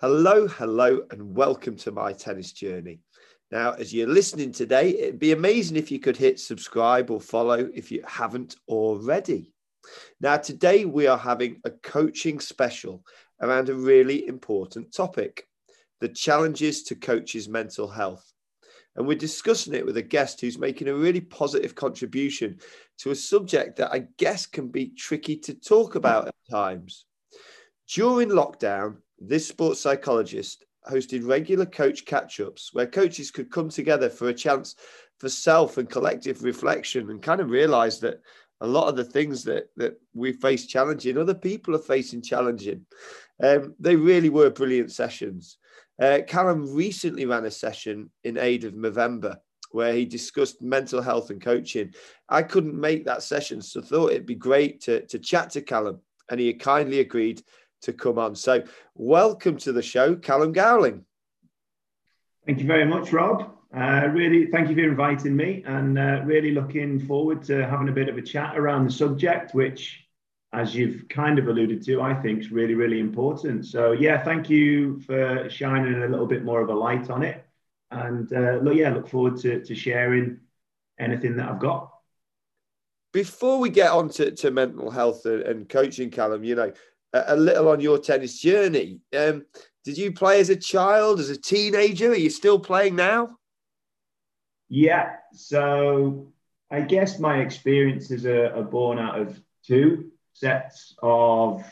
[0.00, 3.00] Hello, hello, and welcome to my tennis journey.
[3.50, 7.68] Now, as you're listening today, it'd be amazing if you could hit subscribe or follow
[7.74, 9.52] if you haven't already.
[10.20, 13.02] Now, today we are having a coaching special
[13.42, 15.48] around a really important topic
[16.00, 18.32] the challenges to coaches' mental health.
[18.94, 22.60] And we're discussing it with a guest who's making a really positive contribution
[22.98, 27.04] to a subject that I guess can be tricky to talk about at times.
[27.88, 34.10] During lockdown, this sports psychologist hosted regular coach catch ups where coaches could come together
[34.10, 34.74] for a chance
[35.18, 38.20] for self and collective reflection and kind of realize that
[38.60, 42.84] a lot of the things that, that we face challenging, other people are facing challenging.
[43.42, 45.56] Um, they really were brilliant sessions.
[46.00, 49.36] Uh, Callum recently ran a session in aid of Movember
[49.70, 51.92] where he discussed mental health and coaching.
[52.28, 56.00] I couldn't make that session, so thought it'd be great to, to chat to Callum,
[56.30, 57.42] and he kindly agreed
[57.82, 58.34] to come on.
[58.34, 58.64] So,
[58.94, 61.04] welcome to the show, Callum Gowling.
[62.46, 63.54] Thank you very much, Rob.
[63.76, 67.92] Uh, really, thank you for inviting me, and uh, really looking forward to having a
[67.92, 70.04] bit of a chat around the subject, which,
[70.52, 73.66] as you've kind of alluded to, I think is really, really important.
[73.66, 77.44] So, yeah, thank you for shining a little bit more of a light on it,
[77.90, 80.40] and uh, look, yeah, look forward to, to sharing
[80.98, 81.92] anything that I've got.
[83.12, 86.72] Before we get on to, to mental health and, and coaching, Callum, you know,
[87.12, 89.00] a little on your tennis journey.
[89.16, 89.44] Um,
[89.84, 92.10] did you play as a child, as a teenager?
[92.12, 93.38] Are you still playing now?
[94.68, 95.16] Yeah.
[95.32, 96.32] So
[96.70, 101.64] I guess my experiences are, are born out of two sets of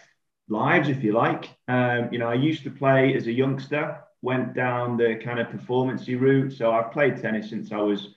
[0.48, 1.50] lives, if you like.
[1.68, 5.48] Um, you know, I used to play as a youngster, went down the kind of
[5.48, 6.52] performancey route.
[6.52, 8.14] So I've played tennis since I was,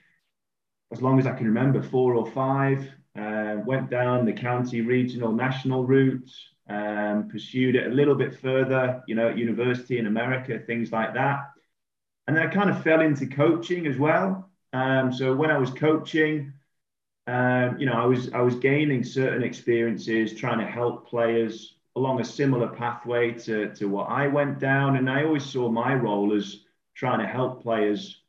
[0.94, 2.90] as long as I can remember, four or five.
[3.20, 6.32] Uh, went down the county, regional, national route
[6.70, 11.14] um, pursued it a little bit further, you know, at university in America, things like
[11.16, 11.52] that.
[12.28, 14.50] And then I kind of fell into coaching as well.
[14.72, 16.54] Um, so when I was coaching,
[17.26, 22.22] um, you know, I was I was gaining certain experiences, trying to help players along
[22.22, 24.96] a similar pathway to, to what I went down.
[24.96, 26.64] And I always saw my role as
[26.96, 28.22] trying to help players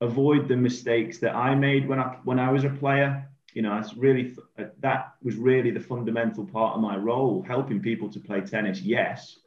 [0.00, 3.74] avoid the mistakes that I made when I when I was a player you know,
[3.74, 8.20] that's really uh, that was really the fundamental part of my role, helping people to
[8.20, 8.82] play tennis.
[8.82, 9.38] Yes,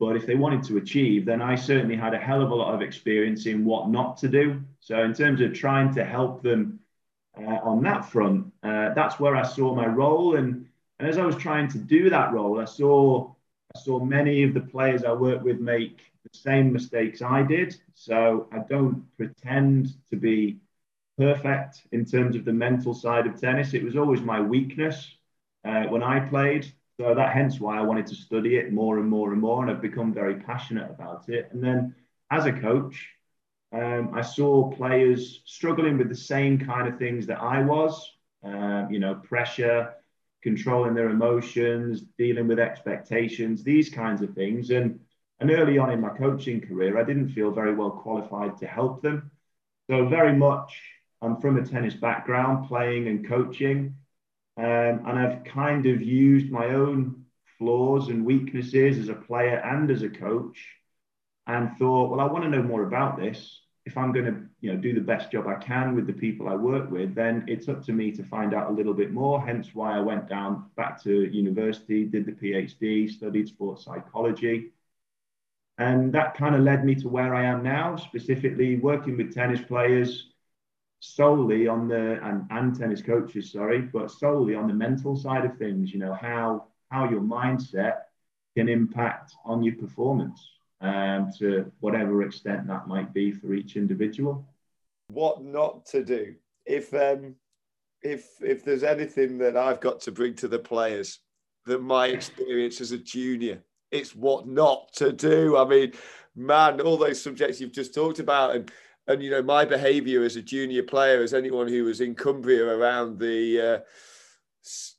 [0.00, 2.74] but if they wanted to achieve, then I certainly had a hell of a lot
[2.74, 4.62] of experience in what not to do.
[4.80, 6.80] So in terms of trying to help them
[7.38, 10.36] uh, on that front, uh, that's where I saw my role.
[10.36, 10.66] And
[10.98, 13.30] and as I was trying to do that role, I saw
[13.76, 17.76] I saw many of the players I work with make the same mistakes I did.
[17.92, 20.60] So I don't pretend to be
[21.18, 23.74] perfect in terms of the mental side of tennis.
[23.74, 25.16] It was always my weakness
[25.64, 26.72] uh, when I played.
[27.00, 29.62] So that hence why I wanted to study it more and more and more.
[29.62, 31.48] And I've become very passionate about it.
[31.52, 31.94] And then
[32.30, 33.08] as a coach,
[33.72, 38.12] um, I saw players struggling with the same kind of things that I was,
[38.44, 39.94] um, you know, pressure,
[40.44, 44.70] controlling their emotions, dealing with expectations, these kinds of things.
[44.70, 45.00] And,
[45.40, 49.02] and early on in my coaching career, I didn't feel very well qualified to help
[49.02, 49.32] them.
[49.90, 50.80] So very much
[51.24, 53.96] I'm from a tennis background, playing and coaching,
[54.56, 57.24] um, and I've kind of used my own
[57.58, 60.66] flaws and weaknesses as a player and as a coach,
[61.46, 63.60] and thought, well, I want to know more about this.
[63.86, 66.48] If I'm going to, you know, do the best job I can with the people
[66.48, 69.44] I work with, then it's up to me to find out a little bit more.
[69.44, 74.70] Hence why I went down back to university, did the PhD, studied sports psychology.
[75.76, 79.60] And that kind of led me to where I am now, specifically working with tennis
[79.60, 80.30] players,
[81.04, 85.56] solely on the and, and tennis coaches, sorry, but solely on the mental side of
[85.58, 85.92] things.
[85.92, 88.02] You know how how your mindset
[88.56, 90.40] can impact on your performance
[90.80, 94.46] um, to whatever extent that might be for each individual.
[95.08, 96.34] What not to do
[96.64, 97.34] if um,
[98.02, 101.20] if if there's anything that I've got to bring to the players
[101.66, 105.56] that my experience as a junior, it's what not to do.
[105.56, 105.92] I mean,
[106.34, 108.72] man, all those subjects you've just talked about and
[109.06, 112.64] and you know my behaviour as a junior player, as anyone who was in Cumbria
[112.66, 113.78] around the uh,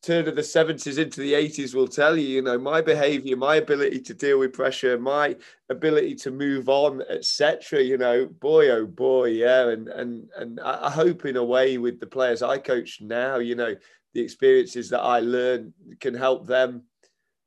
[0.02, 3.56] turn of the seventies into the eighties will tell you, you know, my behaviour, my
[3.56, 5.36] ability to deal with pressure, my
[5.70, 7.82] ability to move on, etc.
[7.82, 12.00] You know, boy, oh boy, yeah, and and and I hope in a way with
[12.00, 13.76] the players I coach now, you know,
[14.14, 16.84] the experiences that I learn can help them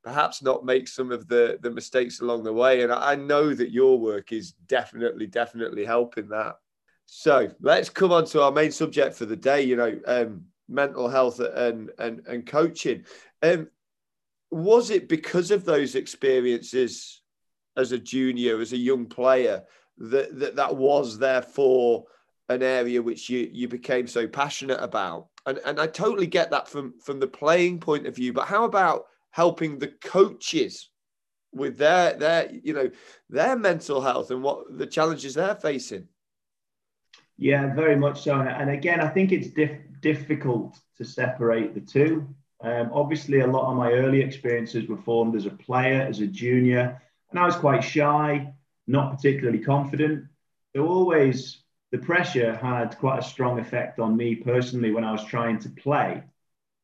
[0.03, 3.71] perhaps not make some of the the mistakes along the way and i know that
[3.71, 6.55] your work is definitely definitely helping that
[7.05, 11.09] so let's come on to our main subject for the day you know um, mental
[11.09, 13.03] health and and and coaching
[13.41, 13.67] um,
[14.51, 17.21] was it because of those experiences
[17.77, 19.63] as a junior, as a young player,
[19.97, 22.05] that that, that was therefore
[22.49, 25.27] an area which you you became so passionate about.
[25.45, 28.33] And and I totally get that from from the playing point of view.
[28.33, 29.05] But how about
[29.39, 30.89] helping the coaches
[31.53, 32.89] with their their you know
[33.29, 36.05] their mental health and what the challenges they're facing?
[37.37, 38.33] Yeah, very much so.
[38.35, 42.27] And again, I think it's diff- difficult to separate the two.
[42.61, 46.27] Um, obviously, a lot of my early experiences were formed as a player, as a
[46.27, 48.53] junior, and I was quite shy,
[48.87, 50.25] not particularly confident.
[50.75, 51.63] So always
[51.93, 55.69] the pressure had quite a strong effect on me personally when I was trying to
[55.69, 56.11] play.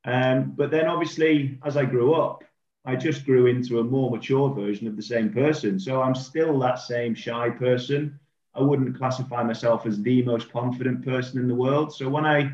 [0.06, 2.44] Um, but then, obviously, as I grew up,
[2.86, 5.80] I just grew into a more mature version of the same person.
[5.80, 8.20] So I'm still that same shy person.
[8.54, 11.94] I wouldn't classify myself as the most confident person in the world.
[11.94, 12.52] So when I,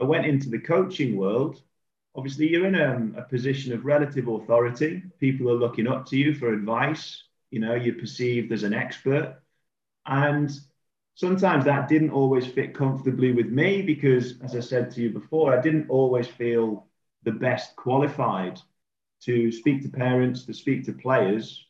[0.00, 1.60] I went into the coaching world,
[2.14, 5.02] obviously you're in a, a position of relative authority.
[5.18, 7.24] People are looking up to you for advice.
[7.50, 9.40] You know, you're perceived as an expert.
[10.06, 10.50] And
[11.16, 15.52] sometimes that didn't always fit comfortably with me because, as I said to you before,
[15.52, 16.86] I didn't always feel
[17.24, 18.60] the best qualified
[19.22, 21.64] to speak to parents, to speak to players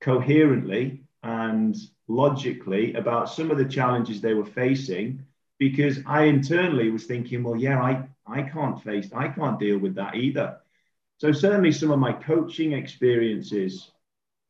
[0.00, 1.76] coherently and
[2.08, 5.24] logically about some of the challenges they were facing
[5.58, 9.94] because I internally was thinking, well, yeah, I, I can't face, I can't deal with
[9.94, 10.58] that either.
[11.18, 13.92] So certainly some of my coaching experiences,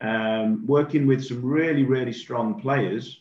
[0.01, 3.21] um, working with some really, really strong players,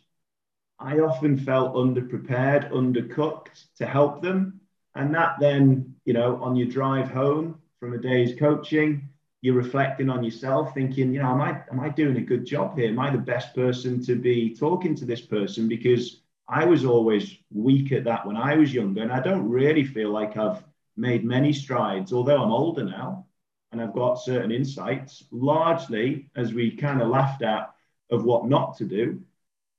[0.80, 4.61] I often felt underprepared, undercooked to help them.
[4.96, 9.10] And that then, you know, on your drive home from a day's coaching,
[9.42, 12.78] you're reflecting on yourself, thinking, you know, am I am I doing a good job
[12.78, 12.90] here?
[12.90, 15.68] Am I the best person to be talking to this person?
[15.68, 19.84] Because I was always weak at that when I was younger, and I don't really
[19.84, 20.64] feel like I've
[20.98, 23.26] made many strides, although I'm older now
[23.72, 27.74] and I've got certain insights, largely as we kind of laughed at
[28.10, 29.24] of what not to do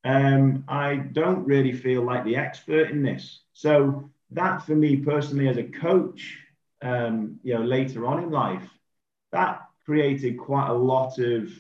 [0.05, 3.41] um, I don't really feel like the expert in this.
[3.53, 6.39] So that for me personally, as a coach,
[6.83, 8.69] um, you know, later on in life,
[9.31, 11.51] that created quite a lot of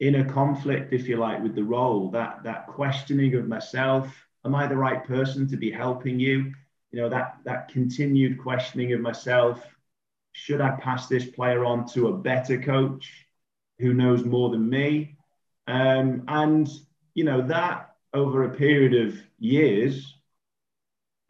[0.00, 2.10] inner conflict, if you like, with the role.
[2.10, 4.12] That that questioning of myself:
[4.44, 6.52] Am I the right person to be helping you?
[6.90, 9.62] You know, that that continued questioning of myself.
[10.32, 13.26] Should I pass this player on to a better coach
[13.78, 15.16] who knows more than me?
[15.66, 16.68] Um, and
[17.14, 20.17] you know, that over a period of years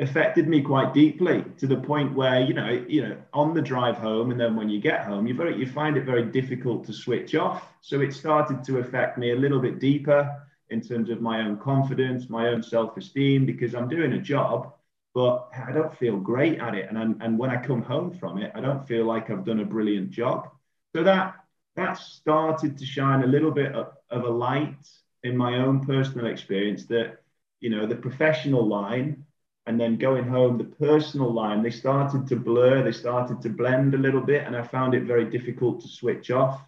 [0.01, 3.97] affected me quite deeply to the point where, you know, you know, on the drive
[3.97, 6.93] home and then when you get home, you very you find it very difficult to
[6.93, 7.69] switch off.
[7.81, 11.59] So it started to affect me a little bit deeper in terms of my own
[11.59, 14.75] confidence, my own self-esteem, because I'm doing a job,
[15.15, 16.89] but I don't feel great at it.
[16.89, 19.61] And, I'm, and when I come home from it, I don't feel like I've done
[19.61, 20.51] a brilliant job.
[20.95, 21.35] So that
[21.77, 24.89] that started to shine a little bit of, of a light
[25.23, 27.21] in my own personal experience that
[27.61, 29.25] you know the professional line
[29.69, 33.95] and then going home the personal line they started to blur they started to blend
[33.95, 36.63] a little bit and i found it very difficult to switch off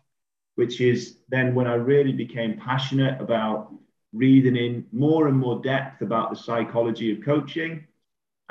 [0.56, 3.72] which is then when i really became passionate about
[4.12, 7.86] reading in more and more depth about the psychology of coaching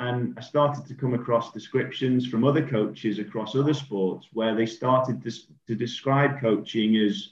[0.00, 4.66] and i started to come across descriptions from other coaches across other sports where they
[4.66, 5.30] started to,
[5.68, 7.30] to describe coaching as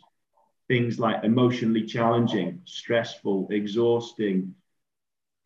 [0.68, 4.54] things like emotionally challenging, stressful, exhausting,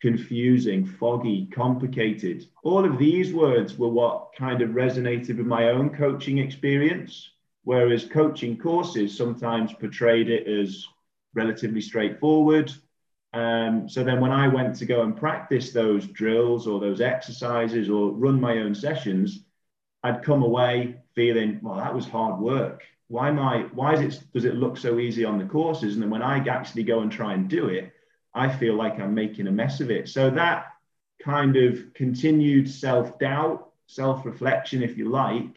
[0.03, 2.45] confusing, foggy, complicated.
[2.65, 7.31] All of these words were what kind of resonated with my own coaching experience,
[7.63, 10.85] whereas coaching courses sometimes portrayed it as
[11.35, 12.73] relatively straightforward.
[13.33, 17.89] Um, so then when I went to go and practice those drills or those exercises
[17.89, 19.45] or run my own sessions,
[20.03, 22.83] I'd come away feeling, well, that was hard work
[23.13, 25.93] why am I, why is it, does it look so easy on the courses?
[25.93, 27.93] And then when I actually go and try and do it,
[28.35, 30.09] I feel like I'm making a mess of it.
[30.09, 30.67] So that
[31.23, 35.57] kind of continued self doubt, self reflection, if you like,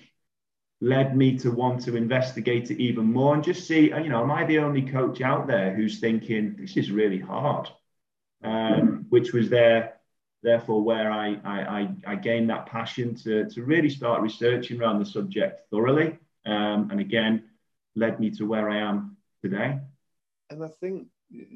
[0.82, 4.32] led me to want to investigate it even more and just see, you know, am
[4.32, 7.70] I the only coach out there who's thinking this is really hard?
[8.44, 9.96] Um, which was there,
[10.44, 15.05] therefore, where I, I, I gained that passion to, to really start researching around the
[15.05, 17.44] subject thoroughly um, and again
[17.96, 19.79] led me to where I am today.
[20.50, 21.08] And I think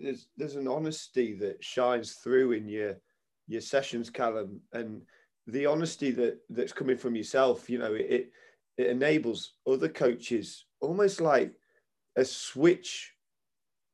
[0.02, 2.96] there's there's an honesty that shines through in your
[3.48, 5.02] your sessions, Callum, and
[5.48, 7.70] the honesty that that's coming from yourself.
[7.70, 8.32] You know, it
[8.78, 11.54] it enables other coaches almost like
[12.16, 13.14] a switch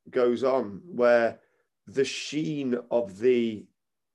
[0.09, 1.39] goes on where
[1.87, 3.65] the sheen of the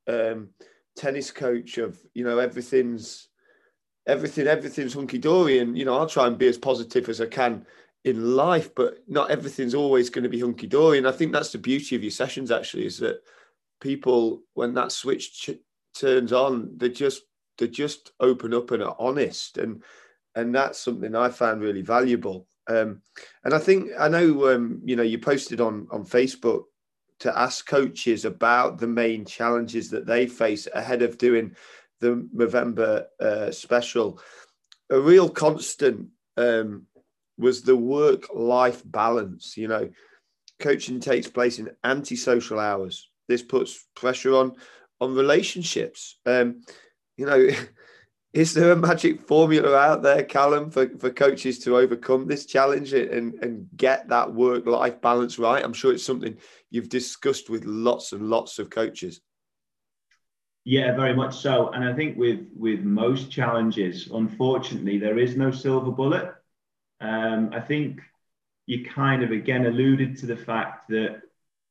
[0.09, 0.49] um,
[0.97, 3.29] tennis coach of you know everything's
[4.07, 7.27] everything everything's hunky dory and you know I'll try and be as positive as I
[7.27, 7.67] can
[8.05, 10.99] in life, but not everything's always going to be hunky dory.
[10.99, 13.23] And I think that's the beauty of your sessions, actually, is that
[13.81, 15.61] people, when that switch ch-
[15.95, 17.23] turns on, they just
[17.59, 19.83] they just open up and are honest, and
[20.35, 22.47] and that's something I found really valuable.
[22.69, 23.03] Um,
[23.45, 26.65] and I think I know um, you know you posted on on Facebook
[27.21, 31.55] to ask coaches about the main challenges that they face ahead of doing
[32.01, 34.19] the Movember uh, special.
[34.89, 36.87] A real constant um,
[37.41, 39.57] was the work life balance.
[39.57, 39.91] You know,
[40.59, 43.11] coaching takes place in antisocial hours.
[43.29, 44.53] This puts pressure on
[45.01, 46.19] on relationships.
[46.27, 46.63] Um,
[47.17, 47.49] you know,
[48.33, 52.93] is there a magic formula out there, Callum, for, for coaches to overcome this challenge
[52.93, 55.65] and, and get that work life balance right?
[55.65, 56.37] I'm sure it's something
[56.71, 59.21] you've discussed with lots and lots of coaches.
[60.65, 61.71] Yeah, very much so.
[61.71, 66.35] And I think with with most challenges, unfortunately, there is no silver bullet.
[67.01, 68.01] Um, I think
[68.67, 71.23] you kind of again alluded to the fact that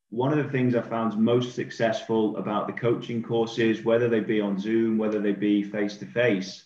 [0.09, 4.41] one of the things I found most successful about the coaching courses, whether they be
[4.41, 6.65] on Zoom, whether they be face to face,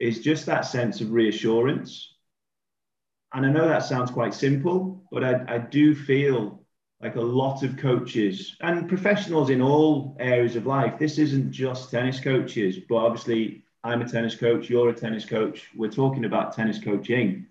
[0.00, 2.14] is just that sense of reassurance.
[3.34, 6.64] And I know that sounds quite simple, but I, I do feel
[7.02, 11.90] like a lot of coaches and professionals in all areas of life, this isn't just
[11.90, 16.54] tennis coaches, but obviously I'm a tennis coach, you're a tennis coach, we're talking about
[16.54, 17.48] tennis coaching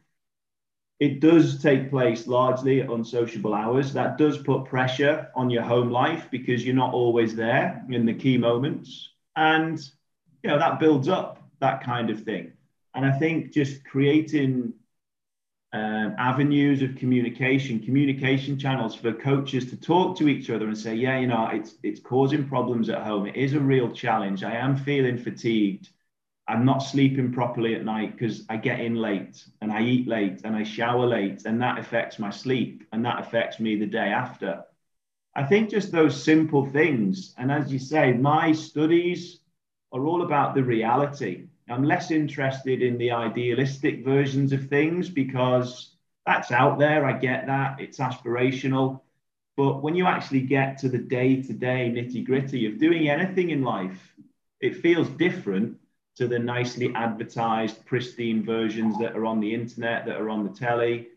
[1.02, 3.92] it does take place largely on sociable hours.
[3.92, 8.14] That does put pressure on your home life because you're not always there in the
[8.14, 9.10] key moments.
[9.36, 9.80] And,
[10.44, 12.54] you know, that builds up that kind of thing.
[12.94, 14.74] And I think just creating
[15.74, 20.94] um, avenues of communication, communication channels for coaches to talk to each other and say,
[20.94, 23.26] yeah, you know, it's it's causing problems at home.
[23.26, 24.44] It is a real challenge.
[24.44, 25.90] I am feeling fatigued.
[26.52, 30.42] I'm not sleeping properly at night because I get in late and I eat late
[30.44, 34.10] and I shower late, and that affects my sleep and that affects me the day
[34.10, 34.66] after.
[35.34, 37.34] I think just those simple things.
[37.38, 39.40] And as you say, my studies
[39.94, 41.48] are all about the reality.
[41.70, 47.06] I'm less interested in the idealistic versions of things because that's out there.
[47.06, 47.80] I get that.
[47.80, 49.00] It's aspirational.
[49.56, 53.52] But when you actually get to the day to day nitty gritty of doing anything
[53.52, 54.14] in life,
[54.60, 55.78] it feels different
[56.18, 60.54] to the nicely advertised, pristine versions that are on the internet, that are on the
[60.54, 61.08] telly.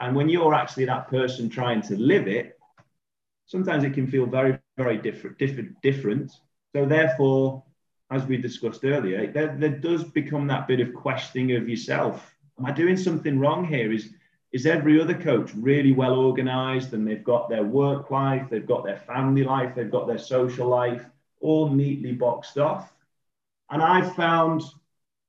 [0.00, 2.58] And when you're actually that person trying to live it,
[3.46, 6.32] sometimes it can feel very, very different, different, different.
[6.74, 7.62] So therefore,
[8.10, 12.34] as we discussed earlier, there, there does become that bit of questioning of yourself.
[12.58, 13.92] Am I doing something wrong here?
[13.92, 14.10] Is
[14.52, 18.84] is every other coach really well organized and they've got their work life, they've got
[18.84, 21.06] their family life, they've got their social life
[21.40, 22.92] all neatly boxed off?
[23.72, 24.62] And I've found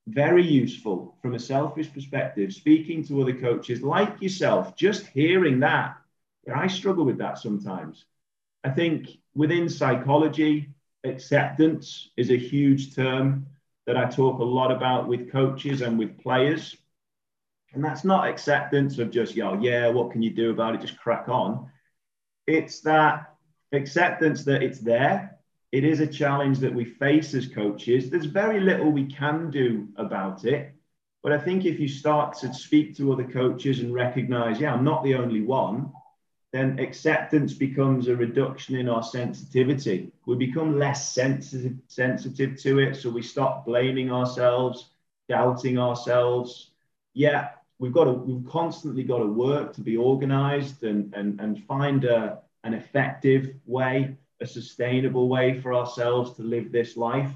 [0.06, 5.96] very useful from a selfish perspective, speaking to other coaches like yourself, just hearing that.
[6.54, 8.04] I struggle with that sometimes.
[8.66, 10.74] I think within psychology,
[11.06, 13.48] acceptance is a huge term
[13.88, 16.76] that I talk a lot about with coaches and with players.
[17.74, 20.82] And that's not acceptance of just, yo, yeah, what can you do about it?
[20.82, 21.72] Just crack on.
[22.46, 23.34] It's that
[23.72, 25.33] acceptance that it's there
[25.74, 28.12] it is a challenge that we face as coaches.
[28.12, 30.72] There's very little we can do about it.
[31.24, 34.84] But I think if you start to speak to other coaches and recognize, yeah, I'm
[34.84, 35.92] not the only one,
[36.52, 40.12] then acceptance becomes a reduction in our sensitivity.
[40.28, 42.96] We become less sensitive, sensitive to it.
[42.96, 44.92] So we stop blaming ourselves,
[45.28, 46.70] doubting ourselves.
[47.16, 47.50] Yeah,
[47.80, 52.06] we've got to, we've constantly got to work to be organized and, and, and find
[52.06, 57.32] a, an effective way a sustainable way for ourselves to live this life.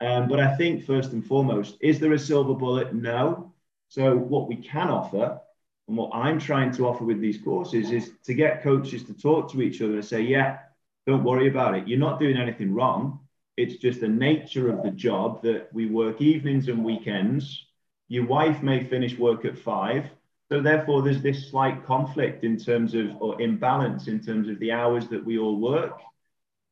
[0.00, 2.94] Um, but I think first and foremost, is there a silver bullet?
[2.94, 3.52] No.
[3.88, 5.38] So what we can offer
[5.86, 9.50] and what I'm trying to offer with these courses is to get coaches to talk
[9.52, 10.58] to each other and say, yeah,
[11.06, 11.86] don't worry about it.
[11.86, 13.20] You're not doing anything wrong.
[13.56, 17.66] It's just the nature of the job that we work evenings and weekends.
[18.08, 20.08] Your wife may finish work at five.
[20.48, 24.72] So therefore, there's this slight conflict in terms of, or imbalance in terms of the
[24.72, 26.00] hours that we all work.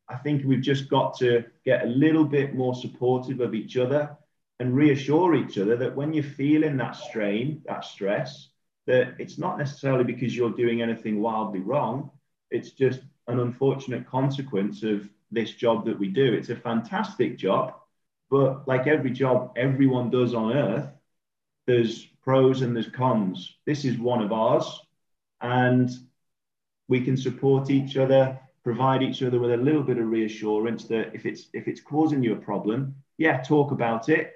[0.08, 4.16] I think we've just got to get a little bit more supportive of each other
[4.60, 8.48] and reassure each other that when you're feeling that strain, that stress,
[8.86, 12.10] that it's not necessarily because you're doing anything wildly wrong.
[12.50, 16.32] It's just an unfortunate consequence of this job that we do.
[16.32, 17.74] It's a fantastic job,
[18.30, 20.88] but like every job everyone does on earth,
[21.66, 23.56] there's pros and there's cons.
[23.66, 24.80] This is one of ours,
[25.42, 25.90] and
[26.88, 31.14] we can support each other provide each other with a little bit of reassurance that
[31.14, 34.34] if it's if it's causing you a problem, yeah, talk about it.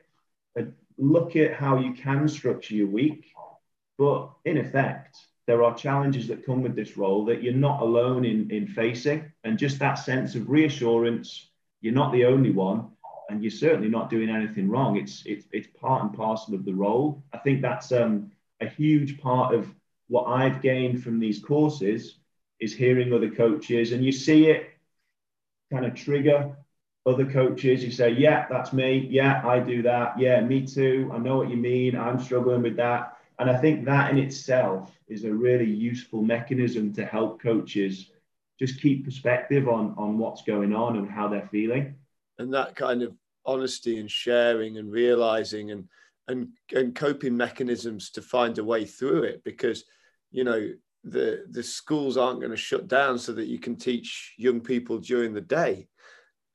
[0.98, 3.32] look at how you can structure your week.
[3.98, 8.24] But in effect, there are challenges that come with this role that you're not alone
[8.24, 9.32] in, in facing.
[9.42, 11.48] And just that sense of reassurance,
[11.80, 12.90] you're not the only one,
[13.28, 14.96] and you're certainly not doing anything wrong.
[14.96, 17.22] It's it's it's part and parcel of the role.
[17.32, 19.66] I think that's um, a huge part of
[20.08, 22.18] what I've gained from these courses
[22.62, 24.70] is hearing other coaches, and you see it
[25.70, 26.56] kind of trigger
[27.04, 27.82] other coaches.
[27.82, 29.08] You say, "Yeah, that's me.
[29.10, 30.18] Yeah, I do that.
[30.18, 31.10] Yeah, me too.
[31.12, 31.96] I know what you mean.
[31.96, 36.92] I'm struggling with that." And I think that in itself is a really useful mechanism
[36.94, 38.10] to help coaches
[38.58, 41.96] just keep perspective on on what's going on and how they're feeling.
[42.38, 43.14] And that kind of
[43.44, 45.88] honesty and sharing and realizing and
[46.28, 49.84] and and coping mechanisms to find a way through it because
[50.30, 50.70] you know
[51.04, 54.98] the the schools aren't going to shut down so that you can teach young people
[54.98, 55.88] during the day.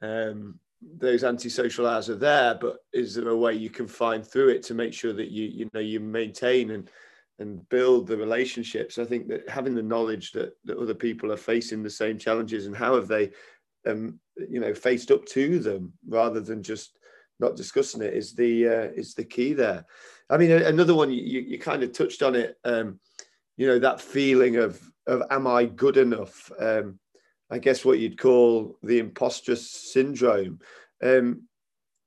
[0.02, 4.50] Um, those antisocial hours are there but is there a way you can find through
[4.50, 6.90] it to make sure that you you know you maintain and
[7.40, 8.98] and build the relationships?
[8.98, 12.68] I think that having the knowledge that that other people are facing the same challenges
[12.68, 13.32] and how have they
[13.88, 16.98] um you know faced up to them rather than just
[17.40, 19.86] not discussing it is the uh, is the key there.
[20.30, 23.00] I mean another one you, you kind of touched on it um
[23.58, 27.00] you know that feeling of of am i good enough um
[27.50, 30.60] I guess what you'd call the imposter syndrome.
[31.02, 31.44] Um,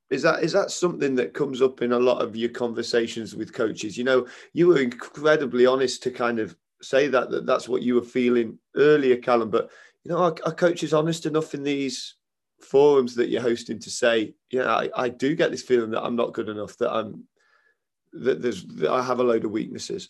[0.09, 3.53] is that is that something that comes up in a lot of your conversations with
[3.53, 3.97] coaches?
[3.97, 7.95] You know, you were incredibly honest to kind of say that, that that's what you
[7.95, 9.49] were feeling earlier, Callum.
[9.49, 9.71] But
[10.03, 12.15] you know, are, are coaches honest enough in these
[12.59, 16.15] forums that you're hosting to say, yeah, I, I do get this feeling that I'm
[16.15, 17.23] not good enough, that I'm
[18.13, 20.09] that there's that I have a load of weaknesses.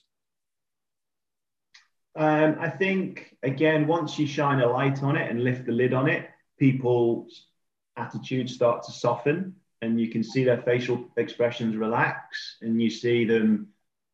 [2.15, 5.93] Um, I think again, once you shine a light on it and lift the lid
[5.93, 7.47] on it, people's
[7.95, 13.25] attitudes start to soften, and you can see their facial expressions relax, and you see
[13.25, 13.69] them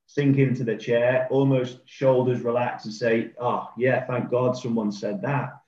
[0.06, 5.24] sink into the chair, almost shoulders relax, and say, "Oh, yeah, thank God someone said
[5.24, 5.60] that."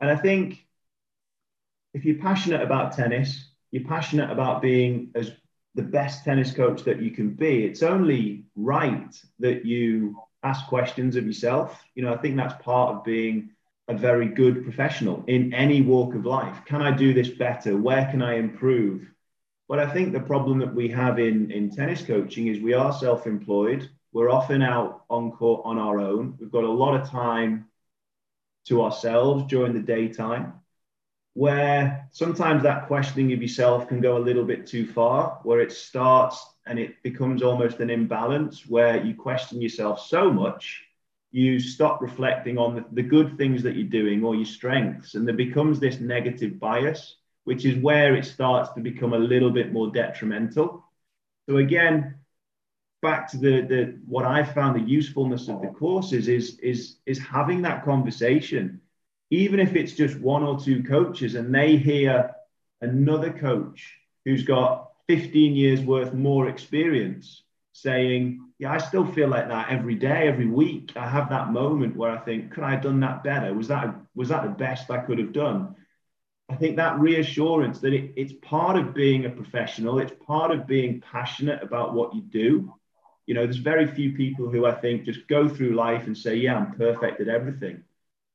[0.00, 0.66] And I think
[1.94, 5.32] if you're passionate about tennis, you're passionate about being as
[5.74, 7.64] the best tennis coach that you can be.
[7.64, 11.82] It's only right that you ask questions of yourself.
[11.94, 13.50] You know, I think that's part of being
[13.88, 16.64] a very good professional in any walk of life.
[16.64, 17.76] Can I do this better?
[17.76, 19.08] Where can I improve?
[19.68, 22.92] But I think the problem that we have in, in tennis coaching is we are
[22.92, 23.88] self employed.
[24.12, 26.36] We're often out on court on our own.
[26.38, 27.66] We've got a lot of time
[28.66, 30.62] to ourselves during the daytime
[31.34, 35.72] where sometimes that questioning of yourself can go a little bit too far, where it
[35.72, 40.82] starts and it becomes almost an imbalance where you question yourself so much,
[41.30, 45.26] you stop reflecting on the, the good things that you're doing or your strengths, and
[45.26, 49.72] there becomes this negative bias, which is where it starts to become a little bit
[49.72, 50.84] more detrimental.
[51.48, 52.16] So again,
[53.00, 57.18] back to the, the what I found the usefulness of the courses is is is
[57.18, 58.80] having that conversation
[59.30, 62.30] even if it's just one or two coaches and they hear
[62.82, 69.48] another coach who's got 15 years worth more experience saying, Yeah, I still feel like
[69.48, 70.92] that every day, every week.
[70.96, 73.52] I have that moment where I think, Could I have done that better?
[73.52, 75.74] Was that, was that the best I could have done?
[76.48, 80.66] I think that reassurance that it, it's part of being a professional, it's part of
[80.66, 82.72] being passionate about what you do.
[83.26, 86.36] You know, there's very few people who I think just go through life and say,
[86.36, 87.84] Yeah, I'm perfect at everything.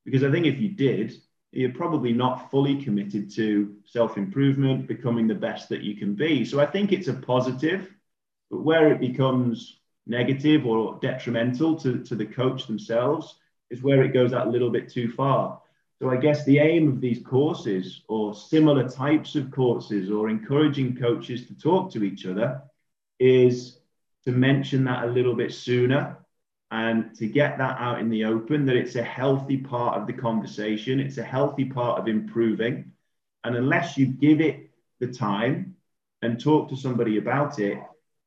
[0.05, 1.13] Because I think if you did,
[1.57, 6.45] you're probably not fully committed to self improvement, becoming the best that you can be.
[6.45, 7.91] So I think it's a positive,
[8.51, 13.39] but where it becomes negative or detrimental to, to the coach themselves
[13.71, 15.59] is where it goes that little bit too far.
[15.99, 20.95] So I guess the aim of these courses or similar types of courses or encouraging
[20.95, 22.61] coaches to talk to each other
[23.19, 23.79] is
[24.25, 26.17] to mention that a little bit sooner
[26.69, 30.13] and to get that out in the open that it's a healthy part of the
[30.13, 32.91] conversation it's a healthy part of improving.
[33.43, 35.75] And unless you give it the time
[36.21, 37.79] and talk to somebody about it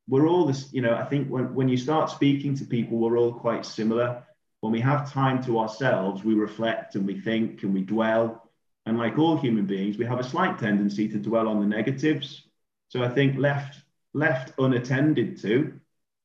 [0.08, 3.18] we're all this you know i think when, when you start speaking to people we're
[3.18, 4.24] all quite similar.
[4.60, 8.48] When we have time to ourselves we reflect and we think and we dwell.
[8.86, 12.42] And like all human beings we have a slight tendency to dwell on the negatives.
[12.88, 13.82] So i think left
[14.14, 15.78] left unattended to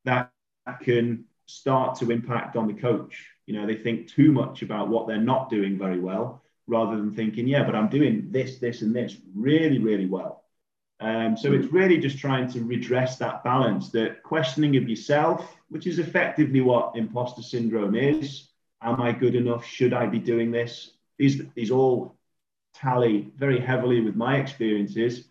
[0.05, 0.31] that
[0.81, 3.25] can start to impact on the coach.
[3.45, 7.13] You know, they think too much about what they're not doing very well rather than
[7.13, 10.43] thinking, yeah, but I'm doing this, this, and this really, really well.
[10.99, 15.87] Um, so it's really just trying to redress that balance, that questioning of yourself, which
[15.87, 18.49] is effectively what imposter syndrome is.
[18.81, 19.65] Am I good enough?
[19.65, 20.91] Should I be doing this?
[21.17, 22.15] These, these all
[22.73, 25.27] tally very heavily with my experiences.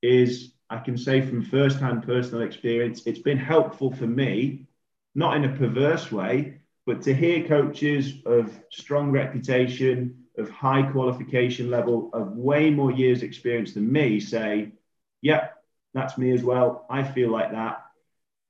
[0.00, 4.66] Is I can say from first-hand personal experience, it's been helpful for me
[5.14, 11.70] not in a perverse way, but to hear coaches of strong reputation, of high qualification
[11.70, 14.72] level, of way more years experience than me say,
[15.20, 15.48] yeah,
[15.92, 16.86] that's me as well.
[16.88, 17.84] I feel like that.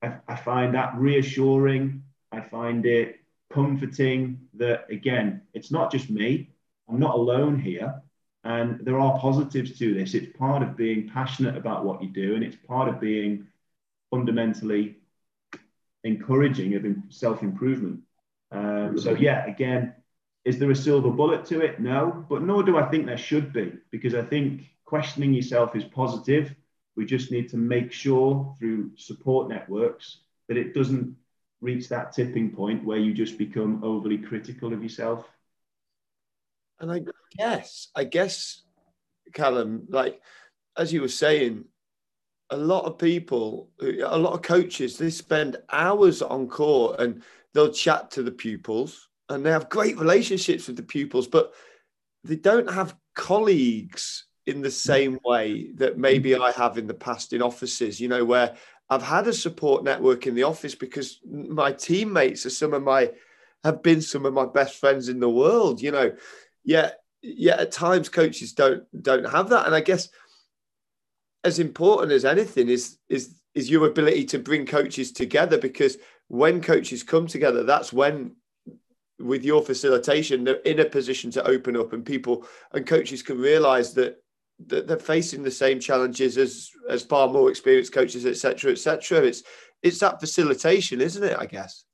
[0.03, 2.05] I, I find that reassuring.
[2.33, 3.21] I find it
[3.53, 6.51] comforting that, again, it's not just me.
[6.89, 8.03] I'm not alone here.
[8.45, 10.15] And there are positives to this.
[10.15, 13.49] It's part of being passionate about what you do, and it's part of being
[14.11, 14.97] fundamentally
[16.05, 18.01] encouraging of self improvement.
[18.53, 19.95] Um, so, yeah, again,
[20.45, 21.81] is there a silver bullet to it?
[21.81, 25.85] No, but nor do I think there should be, because I think questioning yourself is
[25.85, 26.55] positive.
[26.97, 31.17] We just need to make sure through support networks that it doesn't
[31.61, 35.29] reach that tipping point where you just become overly critical of yourself.
[36.81, 37.03] And I
[37.37, 38.63] guess, I guess,
[39.35, 40.21] Callum, like
[40.77, 41.67] as you were saying,
[42.51, 47.23] a lot of people, a lot of coaches, they spend hours on court and
[47.55, 51.53] they'll chat to the pupils and they have great relationships with the pupils, but
[52.25, 57.33] they don't have colleagues in the same way that maybe I have in the past
[57.33, 58.57] in offices, you know, where
[58.89, 63.11] I've had a support network in the office because my teammates are some of my
[63.63, 66.13] have been some of my best friends in the world, you know.
[66.65, 66.91] Yeah,
[67.23, 69.67] yeah, at times coaches don't don't have that.
[69.67, 70.09] And I guess
[71.45, 75.97] as important as anything is is is your ability to bring coaches together because
[76.29, 78.37] when coaches come together, that's when
[79.19, 83.39] with your facilitation, they're in a position to open up and people and coaches can
[83.39, 84.23] realize that
[84.67, 89.23] that they're facing the same challenges as as far more experienced coaches, etc., etc.
[89.23, 89.43] It's
[89.83, 91.37] it's that facilitation, isn't it?
[91.39, 91.85] I guess.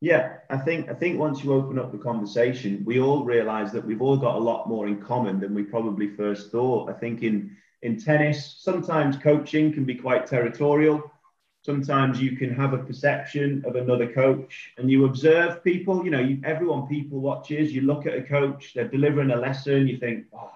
[0.00, 3.84] Yeah, I think I think once you open up the conversation, we all realise that
[3.84, 6.90] we've all got a lot more in common than we probably first thought.
[6.90, 11.10] I think in in tennis, sometimes coaching can be quite territorial.
[11.62, 16.04] Sometimes you can have a perception of another coach, and you observe people.
[16.04, 17.74] You know, you, everyone people watches.
[17.74, 19.88] You look at a coach; they're delivering a lesson.
[19.88, 20.52] You think, oh,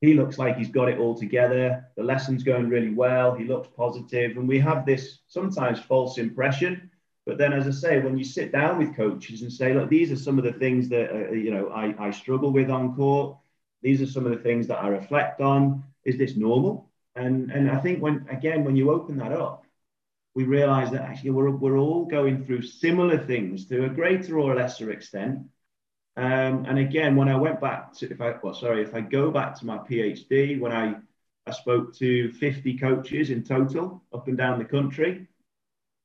[0.00, 1.86] he looks like he's got it all together.
[1.96, 3.34] The lesson's going really well.
[3.34, 4.36] He looks positive.
[4.36, 6.90] And we have this sometimes false impression.
[7.24, 10.12] But then, as I say, when you sit down with coaches and say, look, these
[10.12, 13.36] are some of the things that, uh, you know, I, I struggle with on court.
[13.86, 15.84] These are some of the things that I reflect on.
[16.04, 16.90] Is this normal?
[17.14, 19.64] And, and I think when, again, when you open that up,
[20.34, 24.54] we realize that actually we're, we're all going through similar things to a greater or
[24.54, 25.46] lesser extent
[26.16, 29.30] um, and again, when I went back to, if I, well, sorry, if I go
[29.30, 30.94] back to my PhD, when I,
[31.46, 35.26] I spoke to 50 coaches in total up and down the country,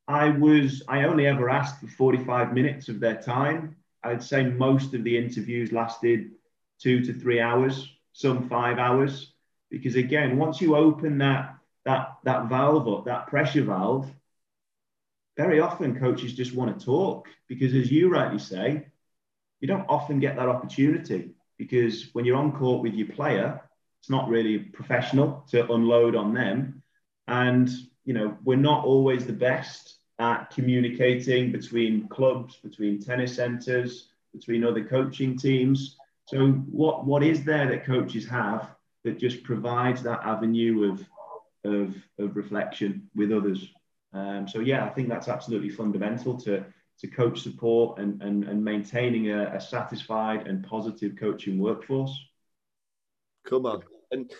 [0.10, 3.78] I was, I only ever asked for 45 minutes of their time.
[4.04, 6.32] I'd say most of the interviews lasted
[6.82, 9.34] two to three hours, some five hours.
[9.70, 14.12] Because again, once you open that, that, that valve up, that pressure valve,
[15.38, 18.86] very often coaches just want to talk because as you rightly say,
[19.60, 23.62] you don't often get that opportunity because when you're on court with your player,
[24.00, 26.82] it's not really professional to unload on them.
[27.28, 27.70] And,
[28.04, 34.64] you know, we're not always the best at communicating between clubs, between tennis centers, between
[34.64, 35.98] other coaching teams.
[36.26, 38.70] So what, what is there that coaches have
[39.04, 41.06] that just provides that avenue of,
[41.66, 43.68] of, of reflection with others?
[44.14, 46.66] Um, so yeah, I think that's absolutely fundamental to
[47.00, 52.16] to coach support and, and, and maintaining a, a satisfied and positive coaching workforce.
[53.48, 53.82] Come on.
[54.12, 54.32] And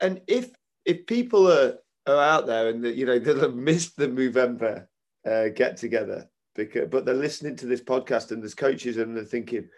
[0.00, 0.50] and if
[0.86, 4.86] if people are, are out there and you know they'll have missed the Movember
[5.26, 9.24] uh, get together because but they're listening to this podcast and there's coaches and they're
[9.24, 9.68] thinking,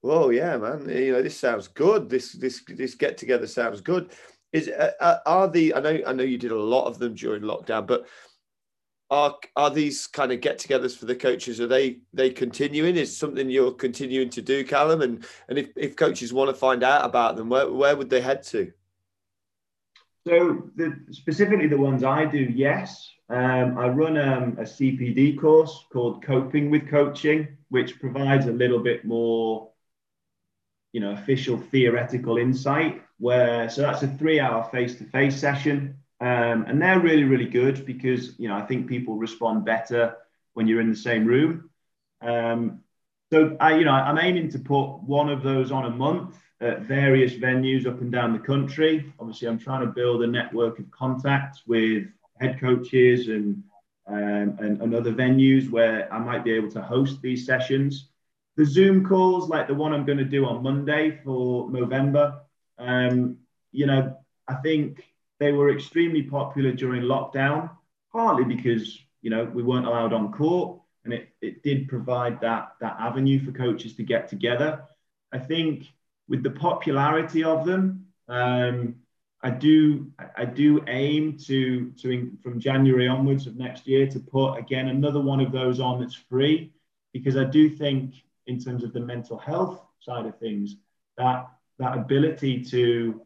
[0.00, 2.08] "Whoa, yeah, man, you know this sounds good.
[2.08, 4.12] This this this get together sounds good."
[4.52, 7.14] Is uh, uh are the I know I know you did a lot of them
[7.14, 8.06] during lockdown, but
[9.10, 11.60] are are these kind of get-togethers for the coaches?
[11.60, 12.96] Are they they continuing?
[12.96, 15.02] Is something you're continuing to do, Callum?
[15.02, 18.20] And and if, if coaches want to find out about them, where where would they
[18.20, 18.72] head to?
[20.26, 23.10] So the, specifically the ones I do, yes.
[23.30, 28.78] Um, I run um, a CPD course called Coping with Coaching, which provides a little
[28.78, 29.70] bit more,
[30.92, 33.02] you know, official theoretical insight.
[33.18, 38.48] Where so that's a three-hour face-to-face session um, and they're really, really good because, you
[38.48, 40.16] know, I think people respond better
[40.54, 41.70] when you're in the same room.
[42.20, 42.80] Um,
[43.30, 46.82] so I, you know, I'm aiming to put one of those on a month at
[46.82, 49.12] various venues up and down the country.
[49.20, 52.08] Obviously, I'm trying to build a network of contacts with
[52.40, 53.62] head coaches and,
[54.08, 58.08] um, and, and other venues where I might be able to host these sessions.
[58.58, 62.40] The Zoom calls, like the one I'm going to do on Monday for Movember,
[62.76, 63.36] um,
[63.70, 64.16] you know,
[64.48, 65.04] I think
[65.38, 67.70] they were extremely popular during lockdown,
[68.12, 72.72] partly because you know, we weren't allowed on court, and it, it did provide that
[72.80, 74.82] that avenue for coaches to get together.
[75.32, 75.86] I think
[76.28, 78.96] with the popularity of them, um,
[79.40, 84.54] I do I do aim to to from January onwards of next year to put
[84.54, 86.72] again another one of those on that's free
[87.12, 88.14] because I do think
[88.48, 90.76] in terms of the mental health side of things
[91.16, 93.22] that that ability to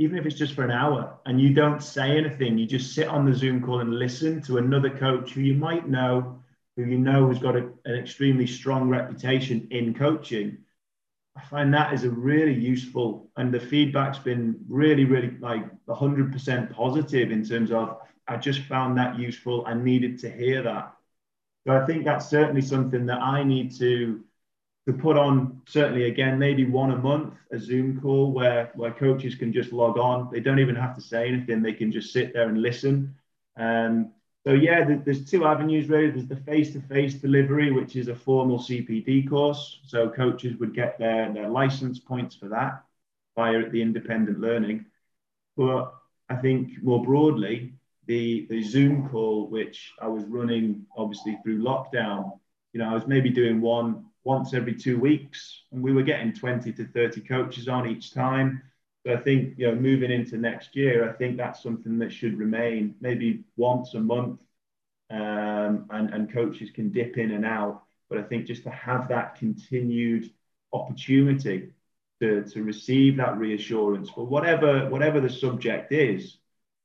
[0.00, 3.08] even if it's just for an hour and you don't say anything you just sit
[3.08, 6.38] on the zoom call and listen to another coach who you might know
[6.76, 10.58] who you know has got a, an extremely strong reputation in coaching
[11.38, 16.72] I find that is a really useful, and the feedback's been really, really like 100%
[16.74, 19.64] positive in terms of I just found that useful.
[19.64, 20.94] I needed to hear that.
[21.66, 24.24] So I think that's certainly something that I need to
[24.88, 25.60] to put on.
[25.66, 29.98] Certainly, again, maybe one a month, a Zoom call where where coaches can just log
[29.98, 30.30] on.
[30.32, 31.62] They don't even have to say anything.
[31.62, 33.14] They can just sit there and listen.
[33.58, 34.12] Um,
[34.46, 36.10] so yeah, there's two avenues really.
[36.10, 39.80] There's the face-to-face delivery, which is a formal CPD course.
[39.84, 42.82] So coaches would get their, their license points for that
[43.36, 44.86] via the independent learning.
[45.54, 45.92] But
[46.30, 47.74] I think more broadly,
[48.06, 52.38] the, the Zoom call, which I was running obviously through lockdown,
[52.72, 56.34] you know, I was maybe doing one once every two weeks, and we were getting
[56.34, 58.62] 20 to 30 coaches on each time.
[59.06, 62.38] So I think, you know, moving into next year, I think that's something that should
[62.38, 64.42] remain maybe once a month
[65.08, 67.84] um, and, and coaches can dip in and out.
[68.10, 70.30] But I think just to have that continued
[70.74, 71.70] opportunity
[72.20, 76.36] to, to receive that reassurance for whatever whatever the subject is,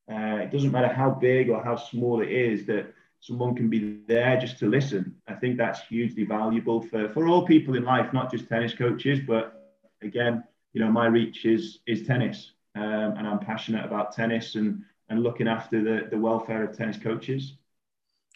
[0.09, 3.99] uh, it doesn't matter how big or how small it is that someone can be
[4.07, 5.12] there just to listen.
[5.27, 9.19] I think that's hugely valuable for, for all people in life, not just tennis coaches,
[9.25, 14.55] but again, you know, my reach is is tennis, um, and I'm passionate about tennis
[14.55, 17.53] and and looking after the the welfare of tennis coaches.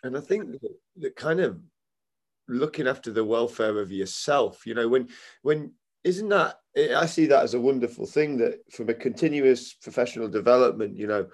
[0.04, 0.56] And I think
[0.98, 1.60] that kind of
[2.48, 5.10] looking after the welfare of yourself, you know, when
[5.42, 5.74] when
[6.04, 10.96] isn't that I see that as a wonderful thing that from a continuous professional development,
[10.96, 11.28] you know,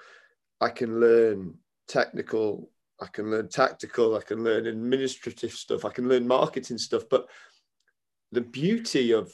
[0.62, 1.56] I can learn
[1.88, 2.70] technical,
[3.04, 7.28] I can learn tactical, I can learn administrative stuff, I can learn marketing stuff, but
[8.32, 9.32] the beauty of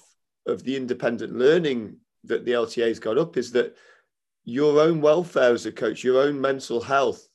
[0.47, 3.75] of the independent learning that the LTA's got up is that
[4.43, 7.27] your own welfare as a coach, your own mental health,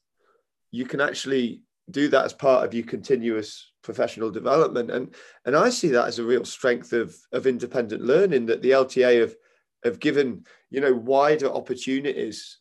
[0.72, 4.90] you can actually do that as part of your continuous professional development.
[4.90, 8.70] And and I see that as a real strength of of independent learning that the
[8.70, 9.36] LTA have
[9.84, 12.58] have given you know wider opportunities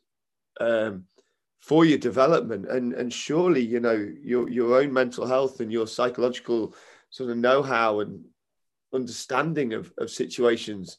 [0.60, 1.06] um,
[1.64, 2.68] for your development.
[2.70, 6.76] And and surely you know your your own mental health and your psychological
[7.10, 8.26] sort of know-how and
[8.94, 10.98] understanding of, of situations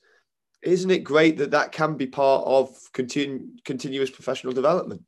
[0.62, 5.02] isn't it great that that can be part of continu- continuous professional development?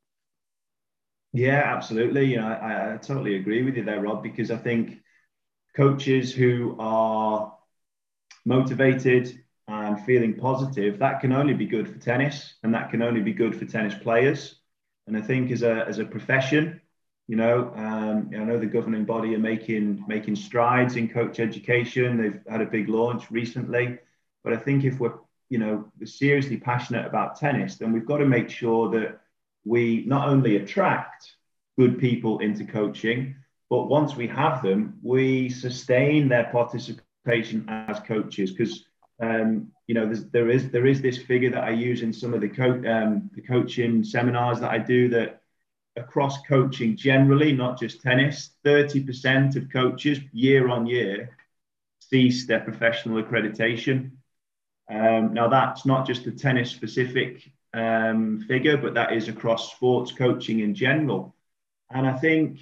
[1.33, 2.27] Yeah absolutely.
[2.27, 4.99] You know I, I totally agree with you there rob because i think
[5.75, 7.57] coaches who are
[8.45, 13.23] motivated and feeling positive that can only be good for tennis and that can only
[13.23, 14.56] be good for tennis players
[15.07, 16.81] and i think as a as a profession
[17.29, 22.17] you know, um, I know the governing body are making making strides in coach education.
[22.17, 23.99] They've had a big launch recently,
[24.45, 25.15] but I think if we're
[25.49, 29.21] you know seriously passionate about tennis, then we've got to make sure that
[29.65, 31.35] we not only attract
[31.77, 33.35] good people into coaching,
[33.69, 38.85] but once we have them, we sustain their participation as coaches because
[39.21, 42.41] um, you know there is there is this figure that I use in some of
[42.41, 45.41] the co- um, the coaching seminars that I do that
[45.97, 51.37] across coaching generally, not just tennis, 30% of coaches year on year
[52.01, 54.13] cease their professional accreditation.
[54.91, 60.13] Um, now, that's not just a tennis specific um, figure, but that is across sports
[60.13, 61.35] coaching in general.
[61.91, 62.61] And I think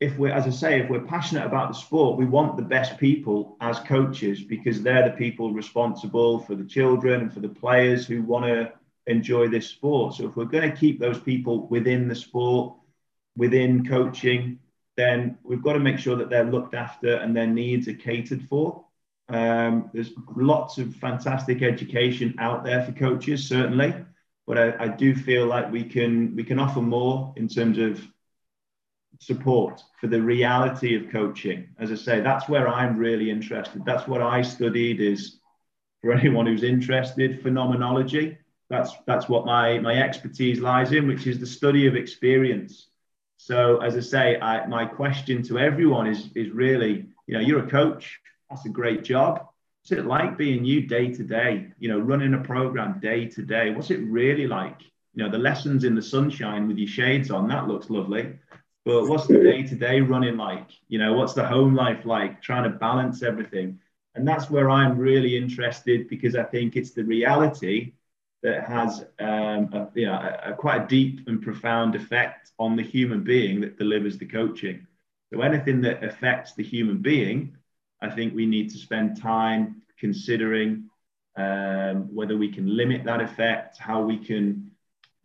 [0.00, 2.98] if we're, as I say, if we're passionate about the sport, we want the best
[2.98, 8.06] people as coaches because they're the people responsible for the children and for the players
[8.06, 8.72] who want to
[9.06, 10.14] enjoy this sport.
[10.14, 12.74] So if we're going to keep those people within the sport,
[13.36, 14.60] within coaching,
[14.96, 18.42] then we've got to make sure that they're looked after and their needs are catered
[18.48, 18.84] for.
[19.28, 23.94] Um, there's lots of fantastic education out there for coaches, certainly,
[24.46, 28.00] but I, I do feel like we can we can offer more in terms of
[29.20, 31.68] support for the reality of coaching.
[31.78, 33.84] As I say, that's where I'm really interested.
[33.84, 35.00] That's what I studied.
[35.00, 35.38] Is
[36.02, 38.38] for anyone who's interested, phenomenology
[38.70, 42.88] that's that's what my my expertise lies in, which is the study of experience.
[43.38, 47.64] So as I say, I, my question to everyone is is really, you know, you're
[47.64, 48.20] a coach.
[48.50, 49.46] That's a great job.
[49.80, 51.68] What's it like being you day to day?
[51.78, 53.70] You know, running a program day to day.
[53.70, 54.82] What's it really like?
[55.14, 57.48] You know, the lessons in the sunshine with your shades on.
[57.48, 58.34] That looks lovely.
[58.88, 60.66] But what's the day to day running like?
[60.88, 62.40] You know, what's the home life like?
[62.40, 63.78] Trying to balance everything.
[64.14, 67.92] And that's where I'm really interested because I think it's the reality
[68.42, 72.76] that has um, a, you know, a, a quite a deep and profound effect on
[72.76, 74.86] the human being that delivers the coaching.
[75.30, 77.58] So anything that affects the human being,
[78.00, 80.88] I think we need to spend time considering
[81.36, 84.67] um, whether we can limit that effect, how we can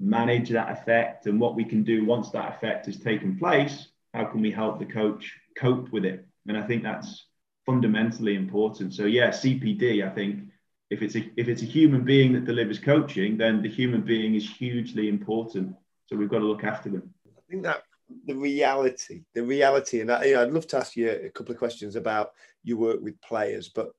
[0.03, 3.87] manage that effect, and what we can do once that effect has taken place.
[4.13, 6.25] How can we help the coach cope with it?
[6.47, 7.25] And I think that's
[7.65, 8.93] fundamentally important.
[8.93, 10.49] So yeah, CPD, I think
[10.89, 14.35] if it's a if it's a human being that delivers coaching, then the human being
[14.35, 15.75] is hugely important.
[16.07, 17.13] So we've got to look after them.
[17.25, 17.83] I think that
[18.25, 21.53] the reality, the reality, and I, you know, I'd love to ask you a couple
[21.53, 22.31] of questions about
[22.63, 23.91] your work with players, but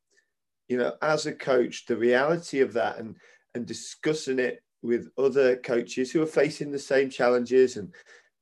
[0.69, 3.17] you know, as a coach, the reality of that and
[3.55, 7.93] and discussing it with other coaches who are facing the same challenges and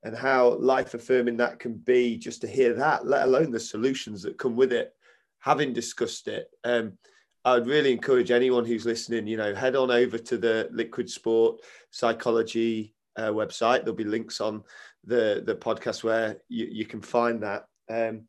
[0.05, 4.21] and how life affirming that can be just to hear that, let alone the solutions
[4.23, 4.93] that come with it,
[5.39, 6.51] having discussed it.
[6.65, 6.99] Um,
[7.45, 11.09] I would really encourage anyone who's listening, you know, head on over to the Liquid
[11.09, 11.61] Sport
[11.93, 13.81] Psychology uh, website.
[13.81, 14.65] There'll be links on
[15.05, 17.67] the the podcast where you, you can find that.
[17.89, 18.23] Um,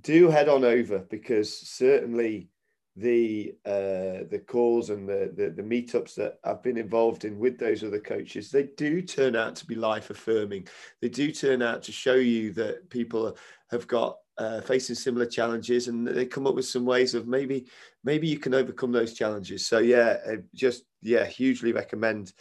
[0.00, 2.48] do head on over because certainly
[3.00, 7.58] the uh, the calls and the, the, the meetups that I've been involved in with
[7.58, 10.68] those other coaches, they do turn out to be life affirming.
[11.00, 13.36] They do turn out to show you that people
[13.70, 17.66] have got uh, facing similar challenges, and they come up with some ways of maybe
[18.04, 19.66] maybe you can overcome those challenges.
[19.66, 20.18] So yeah,
[20.54, 22.32] just yeah, hugely recommend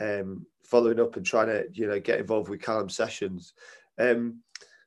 [0.00, 3.54] um, following up and trying to you know get involved with Callum sessions.
[3.98, 4.40] Um,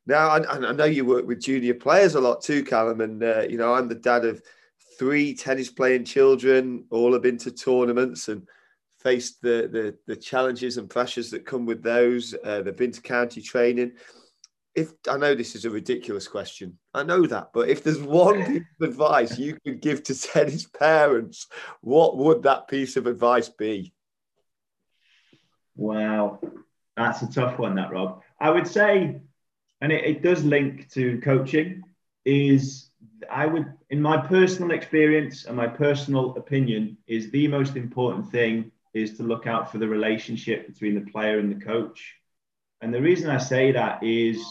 [0.07, 3.41] now I, I know you work with junior players a lot too, Callum, and uh,
[3.49, 4.41] you know I'm the dad of
[5.01, 6.85] three tennis playing children.
[6.91, 8.47] All have been to tournaments and
[8.99, 12.35] faced the the, the challenges and pressures that come with those.
[12.43, 13.93] Uh, they've been to county training
[14.73, 18.45] if I know this is a ridiculous question, I know that, but if there's one
[18.45, 21.47] piece of advice you could give to tennis parents,
[21.81, 23.93] what would that piece of advice be?
[25.75, 26.39] Wow,
[26.95, 28.21] that's a tough one, that Rob.
[28.39, 29.21] I would say,
[29.81, 31.81] and it, it does link to coaching,
[32.23, 32.89] is
[33.29, 38.71] I would, in my personal experience and my personal opinion, is the most important thing
[38.93, 42.15] is to look out for the relationship between the player and the coach.
[42.79, 44.41] And the reason I say that is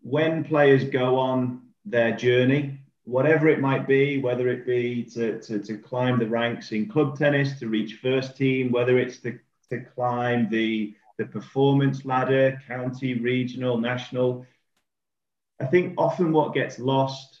[0.00, 5.58] when players go on their journey, whatever it might be, whether it be to, to,
[5.58, 9.80] to climb the ranks in club tennis, to reach first team, whether it's to, to
[9.80, 14.46] climb the, the performance ladder, county, regional, national,
[15.60, 17.31] I think often what gets lost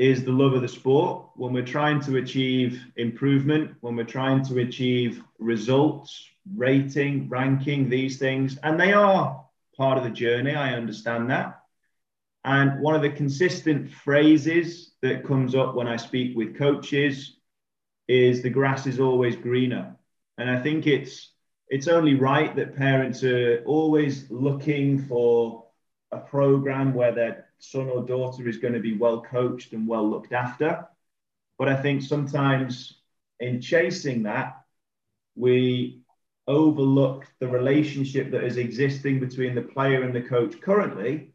[0.00, 1.26] is the love of the sport.
[1.36, 8.18] When we're trying to achieve improvement, when we're trying to achieve results, rating, ranking, these
[8.18, 9.44] things, and they are
[9.76, 11.60] part of the journey, I understand that.
[12.46, 17.36] And one of the consistent phrases that comes up when I speak with coaches
[18.08, 19.96] is the grass is always greener.
[20.38, 21.30] And I think it's
[21.68, 25.66] it's only right that parents are always looking for
[26.12, 30.08] a program where their son or daughter is going to be well coached and well
[30.08, 30.86] looked after.
[31.58, 33.00] But I think sometimes
[33.38, 34.62] in chasing that,
[35.36, 36.02] we
[36.46, 41.32] overlook the relationship that is existing between the player and the coach currently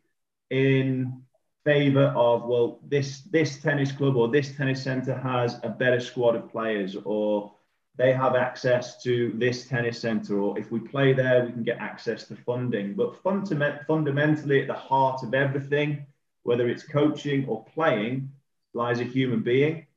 [0.49, 1.21] in
[1.63, 6.35] favor of well this this tennis club or this tennis center has a better squad
[6.35, 7.54] of players or
[7.97, 11.77] they have access to this tennis center or if we play there we can get
[11.77, 12.93] access to funding.
[12.93, 16.05] But fundament, fundamentally at the heart of everything
[16.43, 18.29] whether it's coaching or playing
[18.73, 19.87] lies a human being.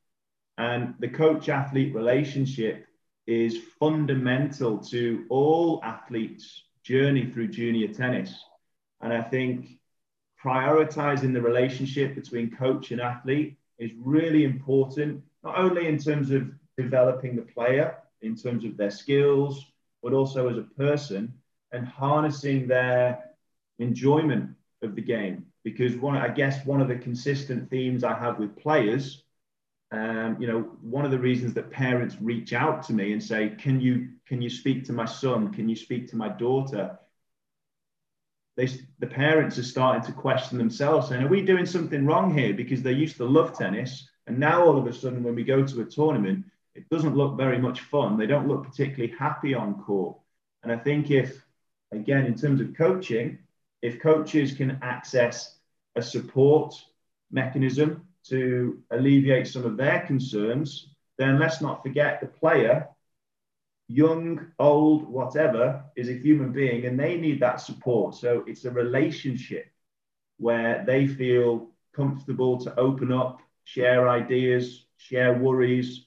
[0.56, 2.86] And the coach athlete relationship
[3.26, 8.34] is fundamental to all athletes journey through junior tennis.
[9.00, 9.78] And i think
[10.42, 16.50] prioritizing the relationship between coach and athlete is really important, not only in terms of
[16.78, 19.66] developing the player, in terms of their skills,
[20.02, 21.32] but also as a person
[21.72, 23.24] and harnessing their
[23.78, 24.50] enjoyment
[24.82, 25.46] of the game.
[25.64, 29.22] Because one, I guess, one of the consistent themes I have with players,
[29.90, 33.50] um, you know, one of the reasons that parents reach out to me and say,
[33.50, 35.52] "Can you can you speak to my son?
[35.52, 36.98] Can you speak to my daughter?"
[38.56, 38.66] they,
[38.98, 42.82] the parents are starting to question themselves, saying, "Are we doing something wrong here?" Because
[42.82, 45.80] they used to love tennis, and now all of a sudden, when we go to
[45.80, 46.44] a tournament,
[46.74, 48.16] it doesn't look very much fun.
[48.16, 50.16] They don't look particularly happy on court.
[50.62, 51.42] And I think if,
[51.92, 53.38] again, in terms of coaching,
[53.82, 55.56] if coaches can access
[55.96, 56.74] a support
[57.30, 62.88] mechanism to alleviate some of their concerns, then let's not forget the player
[63.88, 68.14] young, old, whatever, is a human being and they need that support.
[68.14, 69.66] So it's a relationship
[70.36, 76.06] where they feel comfortable to open up, share ideas, share worries.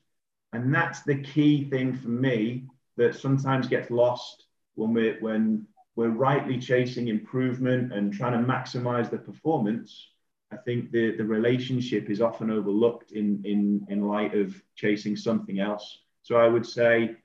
[0.53, 2.65] And that's the key thing for me
[2.97, 4.45] that sometimes gets lost
[4.75, 10.07] when we're when we're rightly chasing improvement and trying to maximize the performance.
[10.51, 15.59] I think the, the relationship is often overlooked in, in, in light of chasing something
[15.59, 15.99] else.
[16.23, 17.15] So I would say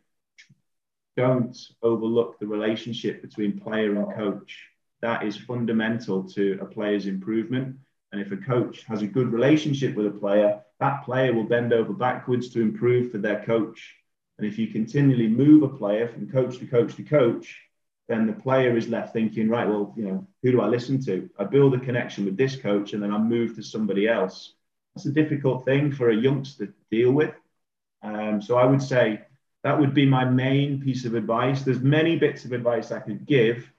[1.16, 4.68] don't overlook the relationship between player and coach.
[5.00, 7.76] That is fundamental to a player's improvement.
[8.12, 11.72] And if a coach has a good relationship with a player, that player will bend
[11.72, 13.94] over backwards to improve for their coach.
[14.38, 17.58] And if you continually move a player from coach to coach to coach,
[18.08, 21.28] then the player is left thinking, right, well, you know, who do I listen to?
[21.38, 24.54] I build a connection with this coach and then I move to somebody else.
[24.94, 27.34] That's a difficult thing for a youngster to deal with.
[28.02, 29.22] Um, so I would say
[29.64, 31.62] that would be my main piece of advice.
[31.62, 33.70] There's many bits of advice I could give,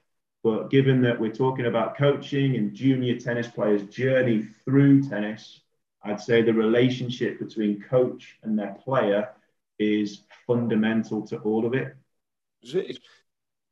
[0.44, 5.60] but given that we're talking about coaching and junior tennis players' journey through tennis,
[6.08, 9.30] I'd say the relationship between coach and their player
[9.78, 11.96] is fundamental to all of it.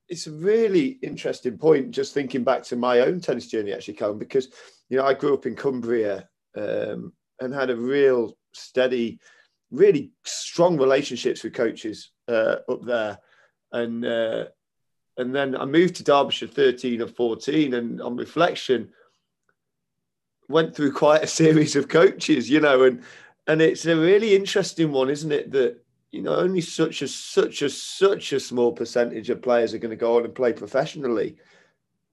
[0.08, 1.90] It's a really interesting point.
[1.90, 4.48] Just thinking back to my own tennis journey, actually, Callum, because
[4.88, 9.18] you know I grew up in Cumbria um, and had a real steady
[9.70, 13.18] really strong relationships with coaches uh, up there,
[13.72, 14.44] and uh,
[15.16, 18.90] and then I moved to Derbyshire 13 or 14, and on reflection,
[20.48, 23.02] went through quite a series of coaches, you know, and
[23.46, 25.52] and it's a really interesting one, isn't it?
[25.52, 29.78] That you know only such a such a such a small percentage of players are
[29.78, 31.36] going to go on and play professionally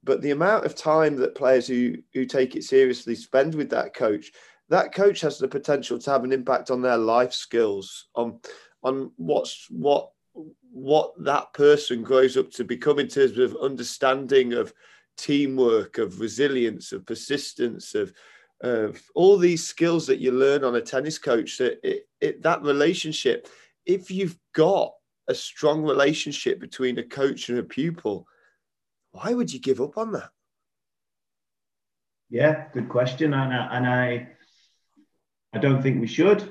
[0.06, 3.94] but the amount of time that players who who take it seriously spend with that
[3.94, 4.34] coach
[4.70, 8.40] that coach has the potential to have an impact on their life skills, on
[8.82, 10.10] on what's what
[10.72, 14.74] what that person grows up to become in terms of understanding of
[15.18, 18.14] teamwork, of resilience, of persistence, of
[18.61, 21.57] of all these skills that you learn on a tennis coach.
[21.57, 23.47] That it, it, that relationship,
[23.86, 24.93] if you've got
[25.28, 28.26] a strong relationship between a coach and a pupil,
[29.11, 30.30] why would you give up on that?
[32.30, 34.30] Yeah, good question, and I, and I
[35.53, 36.41] I don't think we should.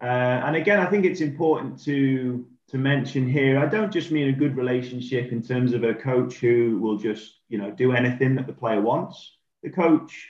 [0.00, 0.06] Uh,
[0.46, 3.58] and again, I think it's important to to mention here.
[3.58, 7.39] I don't just mean a good relationship in terms of a coach who will just
[7.50, 9.36] you know do anything that the player wants.
[9.62, 10.28] The coach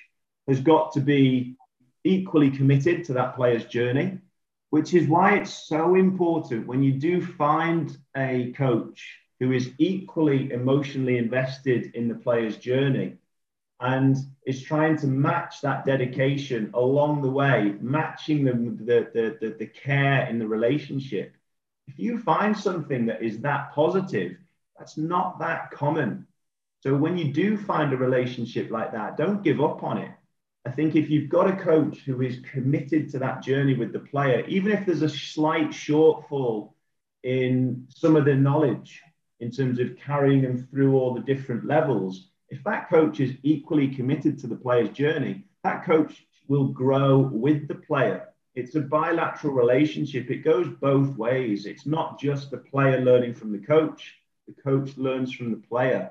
[0.49, 1.57] has got to be
[2.03, 4.19] equally committed to that player's journey,
[4.71, 10.53] which is why it's so important when you do find a coach who is equally
[10.53, 13.17] emotionally invested in the player's journey
[13.81, 14.17] and
[14.47, 20.27] is trying to match that dedication along the way, matching the, the, the, the, care
[20.27, 21.33] in the relationship.
[21.89, 24.37] If you find something that is that positive,
[24.79, 26.27] that's not that common.
[26.81, 30.11] So when you do find a relationship like that, don't give up on it.
[30.67, 33.99] I think if you've got a coach who is committed to that journey with the
[33.99, 36.73] player, even if there's a slight shortfall
[37.23, 39.01] in some of the knowledge
[39.41, 43.89] in terms of carrying them through all the different levels, if that coach is equally
[43.89, 48.29] committed to the player's journey, that coach will grow with the player.
[48.55, 50.31] It's a bilateral relationship.
[50.31, 51.67] It goes both ways.
[51.67, 54.17] It's not just the player learning from the coach,
[54.49, 56.11] the coach learns from the player.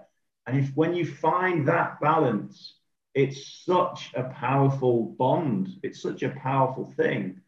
[0.50, 2.74] And if when you find that balance,
[3.14, 7.41] it's such a powerful bond, it's such a powerful thing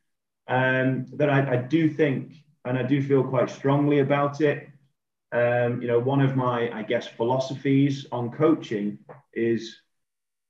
[0.48, 2.34] um, that I, I do think,
[2.64, 4.70] and I do feel quite strongly about it,
[5.32, 9.00] um, you know, one of my, I guess, philosophies on coaching
[9.34, 9.78] is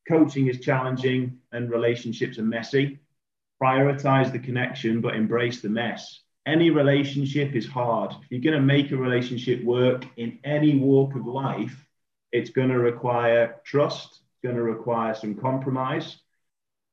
[0.10, 3.00] coaching is challenging and relationships are messy.
[3.64, 6.20] Prioritize the connection, but embrace the mess.
[6.46, 8.12] Any relationship is hard.
[8.24, 11.88] If you're going to make a relationship work in any walk of life,
[12.32, 16.18] it's going to require trust, it's going to require some compromise.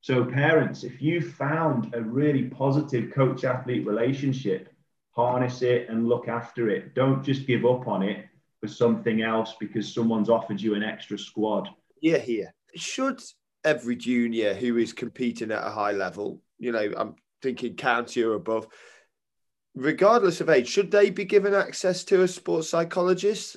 [0.01, 4.69] So, parents, if you found a really positive coach athlete relationship,
[5.19, 6.95] harness it and look after it.
[6.95, 8.25] Don't just give up on it
[8.61, 11.69] for something else because someone's offered you an extra squad.
[12.01, 12.55] Yeah, here.
[12.77, 13.21] Should
[13.65, 18.35] every junior who is competing at a high level, you know, I'm thinking county or
[18.35, 18.69] above,
[19.75, 23.57] regardless of age, should they be given access to a sports psychologist?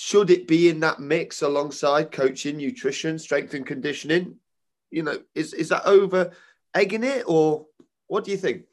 [0.00, 4.36] Should it be in that mix alongside coaching, nutrition, strength and conditioning?
[4.92, 6.30] You know, is, is that over
[6.72, 7.66] egging it or
[8.06, 8.66] what do you think?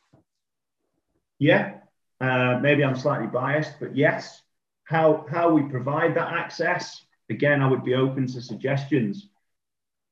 [1.39, 1.77] Yeah,
[2.21, 4.43] uh, maybe I'm slightly biased, but yes,
[4.83, 9.27] how, how we provide that access, again, I would be open to suggestions.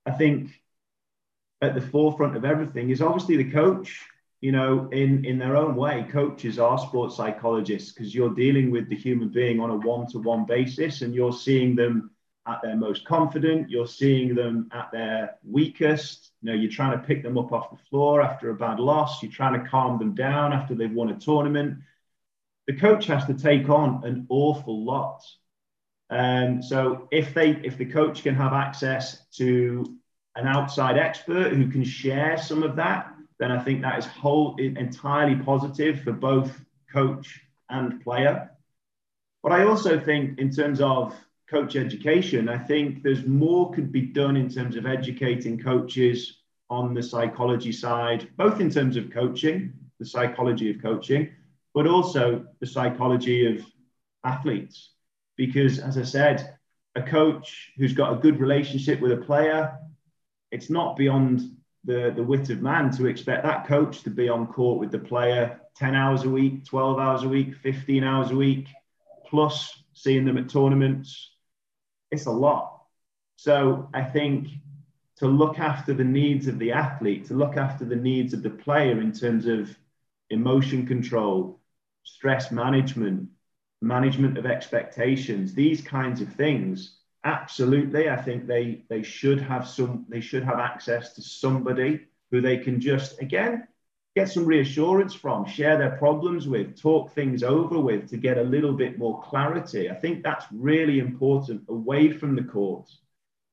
[0.07, 0.49] I think
[1.61, 4.01] at the forefront of everything is obviously the coach.
[4.44, 8.89] You know, in, in their own way, coaches are sports psychologists because you're dealing with
[8.89, 12.12] the human being on a one to one basis and you're seeing them
[12.46, 16.32] at their most confident, you're seeing them at their weakest.
[16.41, 19.24] You know, you're trying to pick them up off the floor after a bad loss,
[19.24, 21.78] you're trying to calm them down after they've won a tournament.
[22.68, 25.24] The coach has to take on an awful lot.
[26.10, 29.86] Um, so if they if the coach can have access to
[30.36, 33.12] an outside expert who can share some of that,
[33.44, 38.50] then I think that is whole entirely positive for both coach and player.
[39.41, 41.14] But I also think, in terms of
[41.50, 46.38] coach education, I think there's more could be done in terms of educating coaches
[46.70, 51.30] on the psychology side, both in terms of coaching, the psychology of coaching,
[51.74, 53.66] but also the psychology of
[54.24, 54.91] athletes.
[55.36, 56.58] Because, as I said,
[56.96, 59.78] a coach who's got a good relationship with a player,
[60.50, 61.41] it's not beyond
[61.84, 65.00] the, the wit of man to expect that coach to be on court with the
[65.00, 68.68] player 10 hours a week, 12 hours a week, 15 hours a week,
[69.26, 71.32] plus seeing them at tournaments.
[72.12, 72.82] It's a lot.
[73.36, 74.50] So I think
[75.18, 78.50] to look after the needs of the athlete, to look after the needs of the
[78.50, 79.76] player in terms of
[80.30, 81.60] emotion control,
[82.04, 83.30] stress management,
[83.82, 88.10] management of expectations, these kinds of things absolutely.
[88.10, 92.58] I think they they should have some they should have access to somebody who they
[92.58, 93.68] can just again
[94.16, 98.44] get some reassurance from share their problems with talk things over with to get a
[98.44, 99.90] little bit more clarity.
[99.90, 102.90] I think that's really important away from the court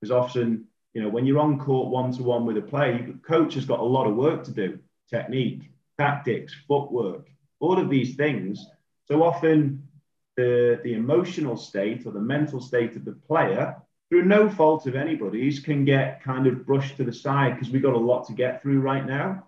[0.00, 3.54] because often you know when you're on court one to one with a player coach
[3.54, 4.78] has got a lot of work to do.
[5.08, 8.66] Technique tactics footwork all of these things.
[9.04, 9.86] So often
[10.36, 13.76] the, the emotional state or the mental state of the player,
[14.08, 17.82] through no fault of anybody's, can get kind of brushed to the side because we've
[17.82, 19.46] got a lot to get through right now.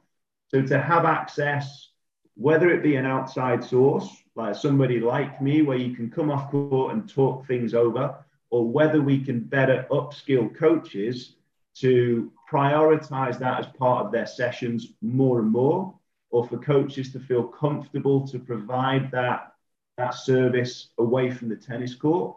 [0.49, 1.89] So to have access,
[2.35, 6.51] whether it be an outside source, like somebody like me, where you can come off
[6.51, 8.15] court and talk things over,
[8.51, 11.37] or whether we can better upskill coaches
[11.75, 15.95] to prioritize that as part of their sessions more and more,
[16.31, 19.52] or for coaches to feel comfortable to provide that
[19.97, 22.37] that service away from the tennis court.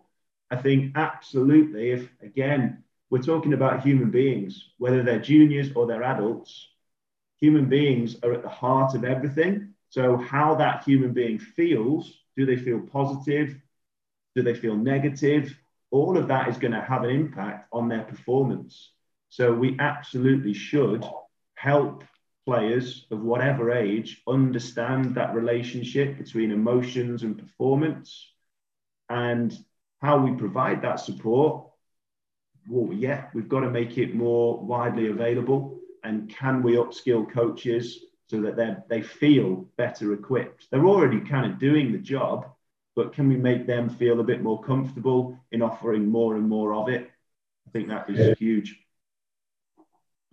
[0.52, 6.04] I think absolutely, if again, we're talking about human beings, whether they're juniors or they're
[6.04, 6.70] adults,
[7.40, 9.74] human beings are at the heart of everything.
[9.90, 13.56] So, how that human being feels do they feel positive?
[14.36, 15.58] Do they feel negative?
[15.92, 18.92] All of that is going to have an impact on their performance.
[19.30, 21.06] So, we absolutely should
[21.56, 22.04] help
[22.46, 28.32] players of whatever age understand that relationship between emotions and performance
[29.10, 29.58] and
[30.02, 31.68] how we provide that support
[32.70, 35.80] well yeah we've got to make it more widely available.
[36.04, 40.68] And can we upskill coaches so that they they feel better equipped?
[40.70, 42.46] They're already kind of doing the job
[42.96, 46.74] but can we make them feel a bit more comfortable in offering more and more
[46.74, 47.12] of it?
[47.68, 48.80] I think that is huge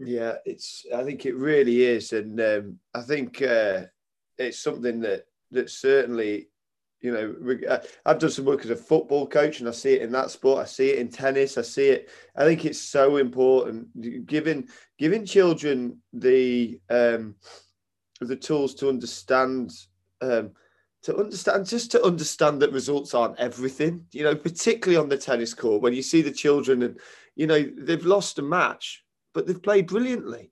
[0.05, 0.85] yeah, it's.
[0.95, 3.83] I think it really is, and um, I think uh,
[4.39, 6.49] it's something that that certainly,
[7.01, 10.03] you know, uh, I've done some work as a football coach, and I see it
[10.03, 10.61] in that sport.
[10.61, 11.57] I see it in tennis.
[11.57, 12.11] I see it.
[12.37, 17.37] I think it's so important giving giving children the um,
[18.21, 19.73] the tools to understand.
[20.21, 20.53] Um,
[21.03, 25.53] to understand just to understand that results aren't everything you know particularly on the tennis
[25.53, 27.01] court when you see the children and
[27.35, 29.03] you know they've lost a match
[29.35, 30.51] but they've played brilliantly.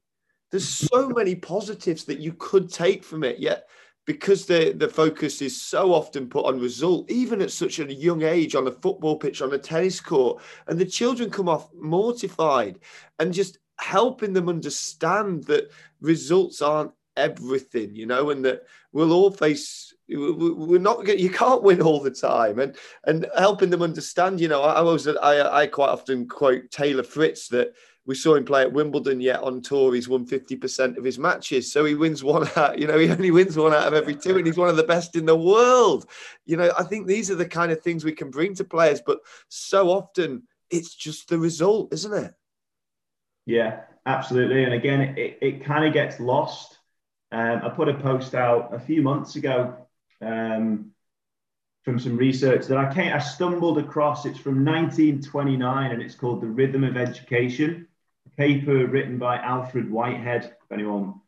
[0.51, 3.69] There's so many positives that you could take from it, yet
[4.07, 8.23] because the the focus is so often put on result, even at such a young
[8.23, 12.81] age on a football pitch, on a tennis court, and the children come off mortified,
[13.19, 15.71] and just helping them understand that
[16.01, 18.63] results aren't everything, you know, and that
[18.93, 23.83] we'll all face we're not you can't win all the time and and helping them
[23.83, 27.75] understand you know i, was I, I quite often quote taylor fritz that
[28.11, 29.95] we saw him play at Wimbledon yet on tour.
[29.95, 31.73] He's won 50% of his matches.
[31.73, 34.37] So he wins one out, you know, he only wins one out of every two,
[34.37, 36.11] and he's one of the best in the world.
[36.45, 39.01] You know, I think these are the kind of things we can bring to players,
[39.01, 42.35] but so often it's just the result, isn't it?
[43.47, 44.65] Yeah, absolutely.
[44.65, 46.79] And again, it, it kind of gets lost.
[47.31, 49.87] Um, I put a post out a few months ago
[50.21, 50.91] um,
[51.85, 54.27] from some research that I came, I stumbled across.
[54.27, 57.87] It's from 1929 and it's called The Rhythm of Education
[58.37, 61.21] paper written by Alfred Whitehead, if anyone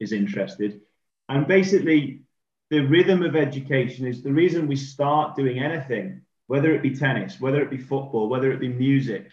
[0.00, 0.80] is interested.
[1.28, 2.22] And basically,
[2.70, 7.40] the rhythm of education is the reason we start doing anything, whether it be tennis,
[7.40, 9.28] whether it be football, whether it be music,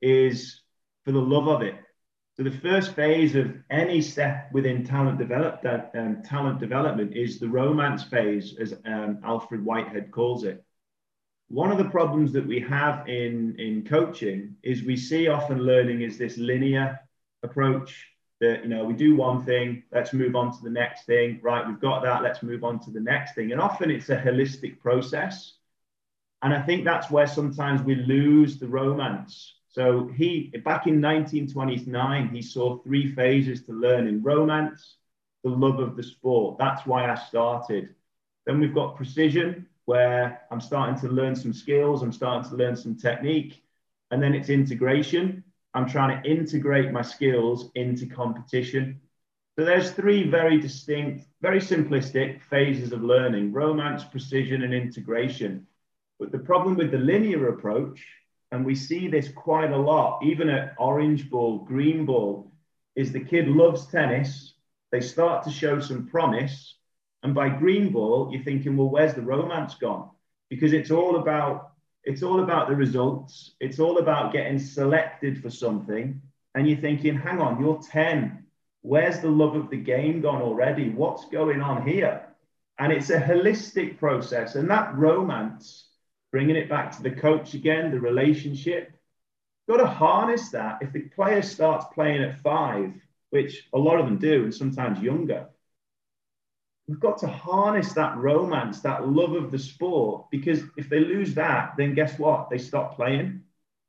[0.00, 0.60] is
[1.04, 1.74] for the love of it.
[2.36, 5.64] So the first phase of any step within talent develop
[5.94, 10.62] um, talent development is the romance phase, as um, Alfred Whitehead calls it.
[11.48, 16.02] One of the problems that we have in, in coaching is we see often learning
[16.02, 16.98] is this linear
[17.42, 18.06] approach
[18.40, 21.40] that you know we do one thing let's move on to the next thing.
[21.42, 23.52] Right we've got that let's move on to the next thing.
[23.52, 25.54] And often it's a holistic process.
[26.42, 29.54] And i think that's where sometimes we lose the romance.
[29.68, 34.96] So he back in 1929 he saw three phases to learning romance
[35.44, 36.58] the love of the sport.
[36.58, 37.94] That's why i started.
[38.44, 42.76] Then we've got precision where i'm starting to learn some skills i'm starting to learn
[42.76, 43.64] some technique
[44.10, 45.42] and then it's integration
[45.76, 48.98] I'm trying to integrate my skills into competition.
[49.58, 55.66] So there's three very distinct, very simplistic phases of learning, romance, precision, and integration.
[56.18, 58.02] But the problem with the linear approach,
[58.52, 62.50] and we see this quite a lot, even at orange ball, green ball,
[62.94, 64.54] is the kid loves tennis.
[64.92, 66.74] They start to show some promise.
[67.26, 70.10] And by green ball, you're thinking, well, where's the romance gone?
[70.48, 71.72] Because it's all about
[72.04, 73.56] it's all about the results.
[73.58, 76.22] It's all about getting selected for something.
[76.54, 78.44] And you're thinking, hang on, you're 10.
[78.82, 80.90] Where's the love of the game gone already?
[80.90, 82.28] What's going on here?
[82.78, 84.54] And it's a holistic process.
[84.54, 85.88] And that romance,
[86.30, 88.92] bringing it back to the coach again, the relationship,
[89.68, 90.78] got to harness that.
[90.80, 92.92] If the player starts playing at five,
[93.30, 95.48] which a lot of them do, and sometimes younger,
[96.88, 101.34] we've got to harness that romance, that love of the sport, because if they lose
[101.34, 102.48] that, then guess what?
[102.48, 103.42] They stop playing.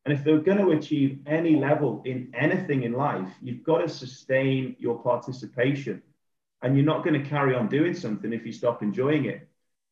[0.06, 3.90] And if they're going to achieve any level in anything in life, you've got to
[3.90, 6.02] sustain your participation.
[6.62, 9.48] And you're not going to carry on doing something if you stop enjoying it.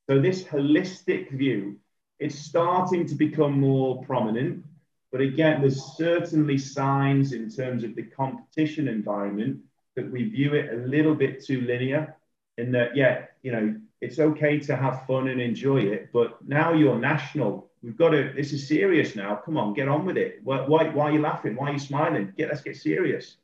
[0.09, 1.77] So, this holistic view,
[2.19, 4.63] it's starting to become more prominent.
[5.11, 9.59] But again, there's certainly signs in terms of the competition environment
[9.95, 12.15] that we view it a little bit too linear
[12.57, 16.73] in that, yeah, you know, it's okay to have fun and enjoy it, but now
[16.73, 17.69] you're national.
[17.81, 19.35] We've got to, this is serious now.
[19.35, 20.39] Come on, get on with it.
[20.43, 21.55] Why, why, why are you laughing?
[21.55, 22.33] Why are you smiling?
[22.37, 23.37] Get, let's get serious.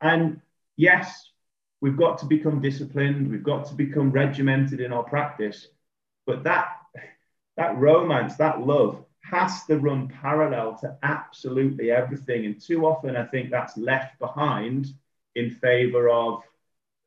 [0.00, 0.40] And
[0.76, 1.30] yes,
[1.80, 3.30] we've got to become disciplined.
[3.30, 5.68] We've got to become regimented in our practice.
[6.26, 6.68] But that,
[7.56, 12.46] that romance, that love has to run parallel to absolutely everything.
[12.46, 14.92] And too often, I think that's left behind
[15.34, 16.42] in favor of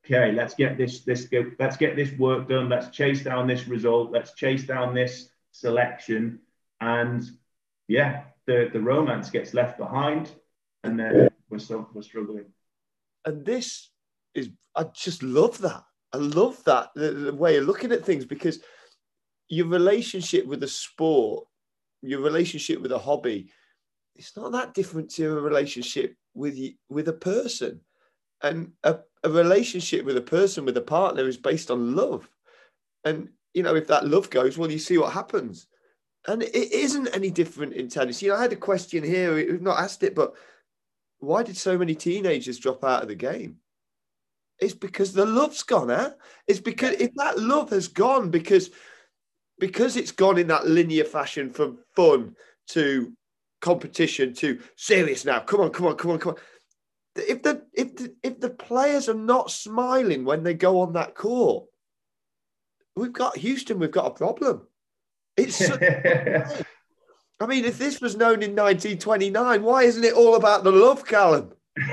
[0.10, 1.28] okay, let's get this this
[1.60, 2.70] let's get this work done.
[2.70, 4.12] Let's chase down this result.
[4.12, 6.39] Let's chase down this selection,
[6.80, 7.24] and
[7.88, 10.32] yeah, the the romance gets left behind,
[10.84, 12.45] and then we're so we're struggling.
[13.26, 13.89] And this
[14.34, 15.84] is I just love that.
[16.14, 18.60] I love that the, the way of looking at things because
[19.49, 21.45] your relationship with a sport,
[22.01, 23.51] your relationship with a hobby,
[24.16, 26.58] it's not that different to a relationship with
[26.89, 27.82] with a person.
[28.41, 32.30] And a, a relationship with a person, with a partner, is based on love.
[33.03, 35.68] And, you know, if that love goes, well, you see what happens.
[36.28, 38.22] And it isn't any different in tennis.
[38.22, 40.36] You know, I had a question here, we've not asked it, but
[41.20, 43.57] why did so many teenagers drop out of the game?
[44.59, 46.11] It's because the love's gone, huh?
[46.47, 48.72] It's because if that love has gone, because
[49.59, 52.36] because it's gone in that linear fashion from fun
[52.70, 53.13] to
[53.61, 55.39] competition to serious now.
[55.39, 56.39] Come on, come on, come on, come on
[57.18, 61.15] if the if the, if the players are not smiling when they go on that
[61.15, 61.65] court,
[62.95, 63.80] we've got Houston.
[63.80, 64.68] We've got a problem.
[65.36, 65.61] It's.
[67.39, 71.05] I mean, if this was known in 1929, why isn't it all about the love,
[71.05, 71.51] Callum?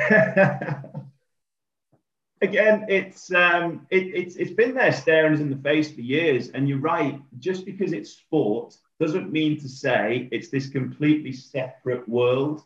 [2.40, 6.48] Again, it's um, it, it's it's been there staring us in the face for years.
[6.48, 7.20] And you're right.
[7.38, 12.62] Just because it's sport doesn't mean to say it's this completely separate world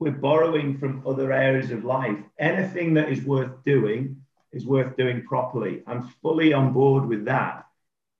[0.00, 2.16] we're borrowing from other areas of life.
[2.38, 4.16] Anything that is worth doing
[4.50, 5.82] is worth doing properly.
[5.86, 7.66] I'm fully on board with that.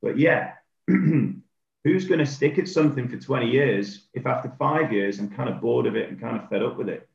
[0.02, 0.52] But yeah,
[0.86, 5.48] who's going to stick at something for 20 years if after five years I'm kind
[5.48, 7.08] of bored of it and kind of fed up with it?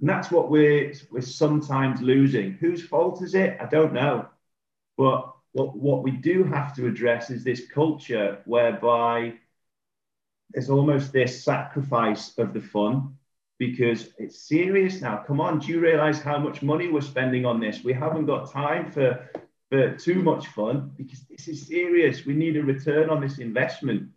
[0.00, 2.52] And that's what we're, we're sometimes losing.
[2.52, 3.58] Whose fault is it?
[3.60, 4.28] I don't know.
[4.96, 9.34] But what, what we do have to address is this culture whereby
[10.52, 13.16] there's almost this sacrifice of the fun
[13.60, 15.22] because it's serious now.
[15.26, 17.84] Come on, do you realize how much money we're spending on this?
[17.84, 19.30] We haven't got time for,
[19.68, 22.24] for too much fun because this is serious.
[22.24, 24.08] We need a return on this investment.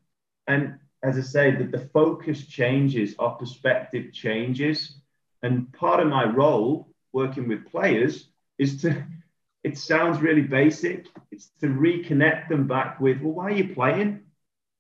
[0.48, 4.96] And as I say, that the focus changes, our perspective changes.
[5.42, 9.04] And part of my role working with players is to,
[9.66, 14.22] it sounds really basic, it's to reconnect them back with, well, why are you playing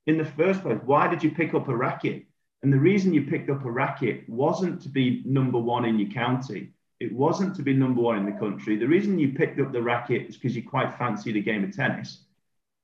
[0.07, 0.80] in the first place?
[0.86, 2.28] Why did you pick up a racket?
[2.64, 6.09] And the reason you picked up a racket wasn't to be number one in your
[6.09, 6.72] county.
[7.01, 8.78] It wasn't to be number one in the country.
[8.78, 11.76] The reason you picked up the racket is because you quite fancied a game of
[11.76, 12.24] tennis.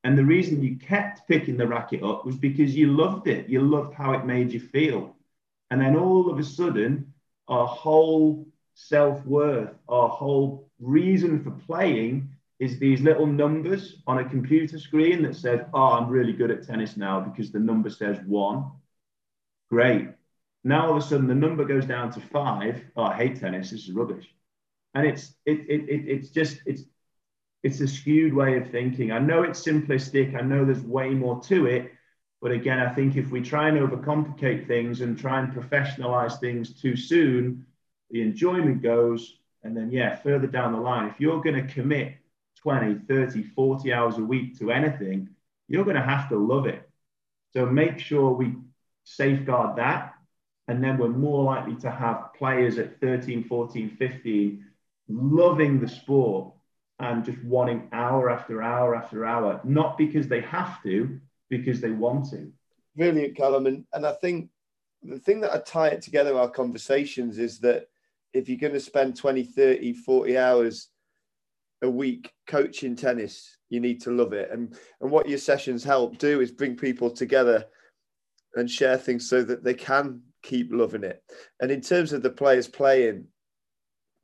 [0.03, 3.47] And the reason you kept picking the racket up was because you loved it.
[3.47, 5.15] You loved how it made you feel.
[5.71, 7.13] And then all of a sudden,
[7.47, 14.29] our whole self worth, our whole reason for playing is these little numbers on a
[14.29, 18.19] computer screen that says, Oh, I'm really good at tennis now because the number says
[18.25, 18.71] one.
[19.69, 20.09] Great.
[20.63, 22.83] Now all of a sudden the number goes down to five.
[22.95, 23.71] Oh, I hate tennis.
[23.71, 24.27] This is rubbish.
[24.93, 26.83] And it's it, it, it it's just it's
[27.63, 29.11] it's a skewed way of thinking.
[29.11, 30.35] I know it's simplistic.
[30.35, 31.91] I know there's way more to it.
[32.41, 36.81] But again, I think if we try and overcomplicate things and try and professionalize things
[36.81, 37.65] too soon,
[38.09, 39.39] the enjoyment goes.
[39.63, 42.15] And then, yeah, further down the line, if you're going to commit
[42.61, 45.29] 20, 30, 40 hours a week to anything,
[45.67, 46.89] you're going to have to love it.
[47.51, 48.55] So make sure we
[49.03, 50.13] safeguard that.
[50.67, 54.65] And then we're more likely to have players at 13, 14, 15
[55.09, 56.53] loving the sport
[56.99, 61.19] and just wanting hour after hour after hour, not because they have to,
[61.49, 62.51] because they want to.
[62.95, 63.65] Brilliant, Callum.
[63.65, 64.49] And, and I think
[65.01, 67.87] the thing that I tie it together, our conversations, is that
[68.33, 70.89] if you're going to spend 20, 30, 40 hours
[71.81, 74.51] a week coaching tennis, you need to love it.
[74.51, 77.65] And, and what your sessions help do is bring people together
[78.59, 81.23] and share things so that they can keep loving it.
[81.59, 83.25] And in terms of the players playing,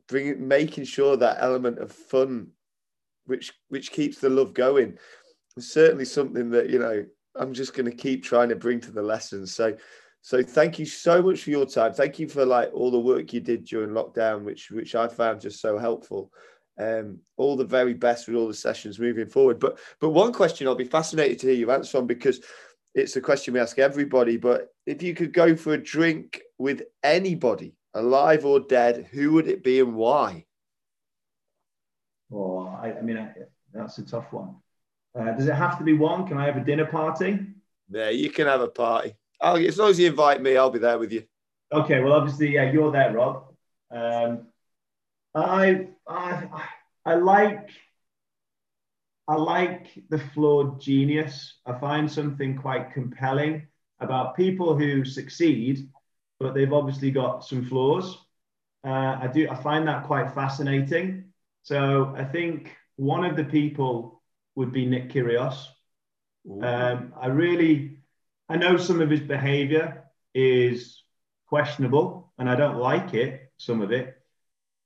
[0.08, 2.48] bringing making sure that element of fun,
[3.26, 4.98] which which keeps the love going,
[5.58, 7.06] is certainly something that you know
[7.36, 9.54] I'm just going to keep trying to bring to the lessons.
[9.54, 9.76] So.
[10.22, 11.94] So thank you so much for your time.
[11.94, 15.40] Thank you for like all the work you did during lockdown, which which I found
[15.40, 16.32] just so helpful.
[16.80, 19.60] Um, all the very best with all the sessions moving forward.
[19.60, 22.42] But but one question I'll be fascinated to hear you answer on because
[22.96, 26.84] it's a question we ask everybody, but if you could go for a drink with
[27.04, 30.46] anybody, alive or dead, who would it be and why?
[32.32, 33.32] Oh, I, I mean, I,
[33.74, 34.56] that's a tough one.
[35.14, 36.26] Uh, does it have to be one?
[36.28, 37.40] Can I have a dinner party?
[37.90, 39.16] Yeah, you can have a party.
[39.42, 41.24] I'll, as long as you invite me, I'll be there with you.
[41.72, 43.54] Okay, well, obviously, yeah, you're there, Rob.
[43.92, 44.48] Um,
[45.34, 46.48] I, I,
[47.06, 47.70] I like
[49.28, 51.60] I like the flawed genius.
[51.66, 53.68] I find something quite compelling
[54.00, 55.90] about people who succeed,
[56.40, 58.18] but they've obviously got some flaws.
[58.86, 59.50] Uh, I do.
[59.50, 61.34] I find that quite fascinating.
[61.64, 64.22] So I think one of the people
[64.56, 65.66] would be Nick Kyrgios.
[66.62, 67.98] Um, I really,
[68.48, 70.04] I know some of his behaviour
[70.36, 71.02] is
[71.48, 73.52] questionable, and I don't like it.
[73.58, 74.22] Some of it,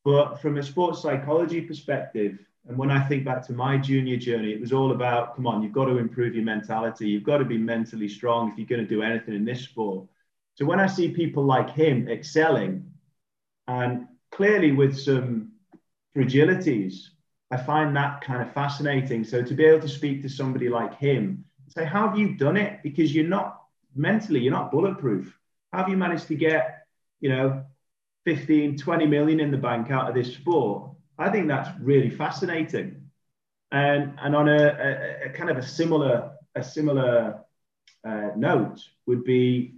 [0.05, 2.37] but from a sports psychology perspective,
[2.69, 5.63] and when I think back to my junior journey, it was all about come on,
[5.63, 7.09] you've got to improve your mentality.
[7.09, 10.07] You've got to be mentally strong if you're going to do anything in this sport.
[10.53, 12.91] So when I see people like him excelling
[13.67, 15.53] and clearly with some
[16.15, 17.07] fragilities,
[17.49, 19.23] I find that kind of fascinating.
[19.23, 22.55] So to be able to speak to somebody like him, say, how have you done
[22.55, 22.83] it?
[22.83, 23.63] Because you're not
[23.95, 25.35] mentally, you're not bulletproof.
[25.73, 26.85] How have you managed to get,
[27.19, 27.63] you know,
[28.25, 30.91] 15, 20 million in the bank out of this sport?
[31.19, 33.09] I think that's really fascinating.
[33.71, 37.41] And, and on a, a, a kind of a similar, a similar
[38.07, 39.75] uh, note would be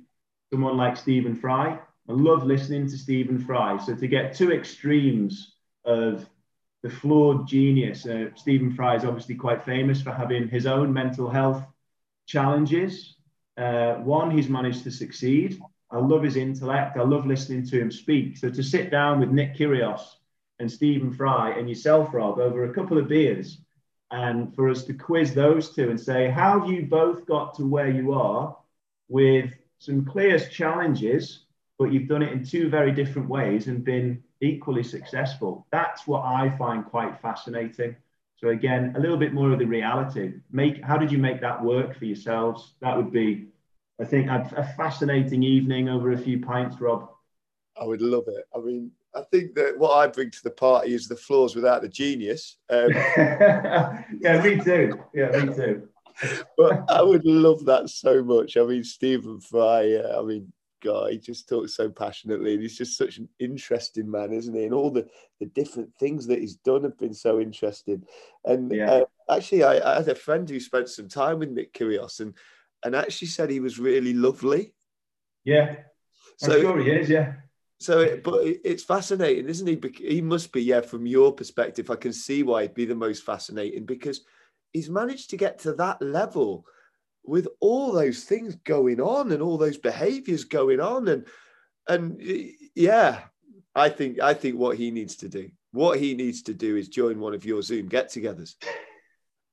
[0.51, 1.79] someone like Stephen Fry.
[2.07, 3.77] I love listening to Stephen Fry.
[3.83, 6.29] So to get two extremes of
[6.83, 11.27] the flawed genius, uh, Stephen Fry is obviously quite famous for having his own mental
[11.27, 11.63] health
[12.27, 13.15] challenges.
[13.57, 15.59] Uh, one, he's managed to succeed.
[15.89, 16.97] I love his intellect.
[16.97, 18.37] I love listening to him speak.
[18.37, 20.01] So to sit down with Nick Kyrgios
[20.61, 23.57] and Stephen Fry and yourself, Rob, over a couple of beers,
[24.11, 27.65] and for us to quiz those two and say, how have you both got to
[27.65, 28.55] where you are
[29.09, 31.45] with some clear challenges,
[31.79, 35.65] but you've done it in two very different ways and been equally successful?
[35.71, 37.95] That's what I find quite fascinating.
[38.37, 40.33] So again, a little bit more of the reality.
[40.51, 42.73] Make how did you make that work for yourselves?
[42.81, 43.47] That would be,
[43.99, 47.09] I think, a, a fascinating evening over a few pints, Rob.
[47.79, 48.45] I would love it.
[48.53, 51.81] I mean, I think that what I bring to the party is the flaws without
[51.81, 52.57] the genius.
[52.69, 54.99] Um, yeah, me too.
[55.13, 55.89] Yeah, me too.
[56.57, 58.57] but I would love that so much.
[58.57, 59.95] I mean, Stephen Fry.
[59.95, 60.51] Uh, I mean,
[60.81, 62.53] God, he just talks so passionately.
[62.53, 64.65] And he's just such an interesting man, isn't he?
[64.65, 65.07] And all the,
[65.39, 68.03] the different things that he's done have been so interesting.
[68.45, 68.91] And yeah.
[68.91, 72.33] uh, actually, I, I, had a friend who spent some time with Nick Kyrgios and
[72.83, 74.73] and actually said he was really lovely.
[75.43, 75.75] Yeah,
[76.43, 77.09] I'm so, sure he is.
[77.09, 77.33] Yeah.
[77.81, 80.07] So, it, but it's fascinating, isn't he?
[80.07, 80.81] He must be, yeah.
[80.81, 84.21] From your perspective, I can see why he'd be the most fascinating because
[84.71, 86.65] he's managed to get to that level
[87.23, 91.27] with all those things going on and all those behaviors going on and
[91.87, 92.19] and
[92.75, 93.19] yeah
[93.75, 96.87] i think i think what he needs to do what he needs to do is
[96.87, 98.55] join one of your zoom get-togethers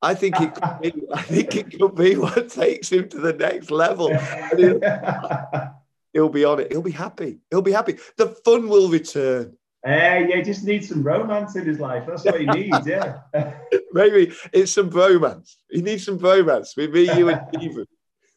[0.00, 3.32] I think it could be, I think it could be what takes him to the
[3.32, 4.16] next level.
[6.12, 6.72] he'll, be on it.
[6.72, 7.38] He'll be happy.
[7.50, 7.98] He'll be happy.
[8.16, 9.56] The fun will return.
[9.86, 12.04] Uh, yeah, he just needs some romance in his life.
[12.06, 13.20] That's what he needs, yeah.
[13.92, 15.54] Maybe it's some bromance.
[15.70, 17.86] He needs some bromance with me, you, and Stephen.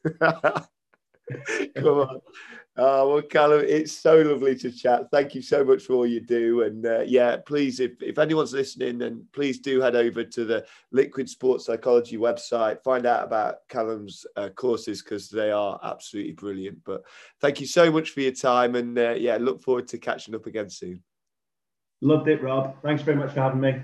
[1.76, 2.22] Come on.
[2.78, 5.12] Oh, well, Callum, it's so lovely to chat.
[5.12, 6.62] Thank you so much for all you do.
[6.62, 10.66] And uh, yeah, please, if, if anyone's listening, then please do head over to the
[10.94, 16.82] Liquid Sports Psychology website, find out about Callum's uh, courses because they are absolutely brilliant.
[16.86, 17.04] But
[17.42, 18.76] thank you so much for your time.
[18.76, 21.04] And uh, yeah, look forward to catching up again soon.
[22.00, 22.82] Loved it, Rob.
[22.82, 23.82] Thanks very much for having me.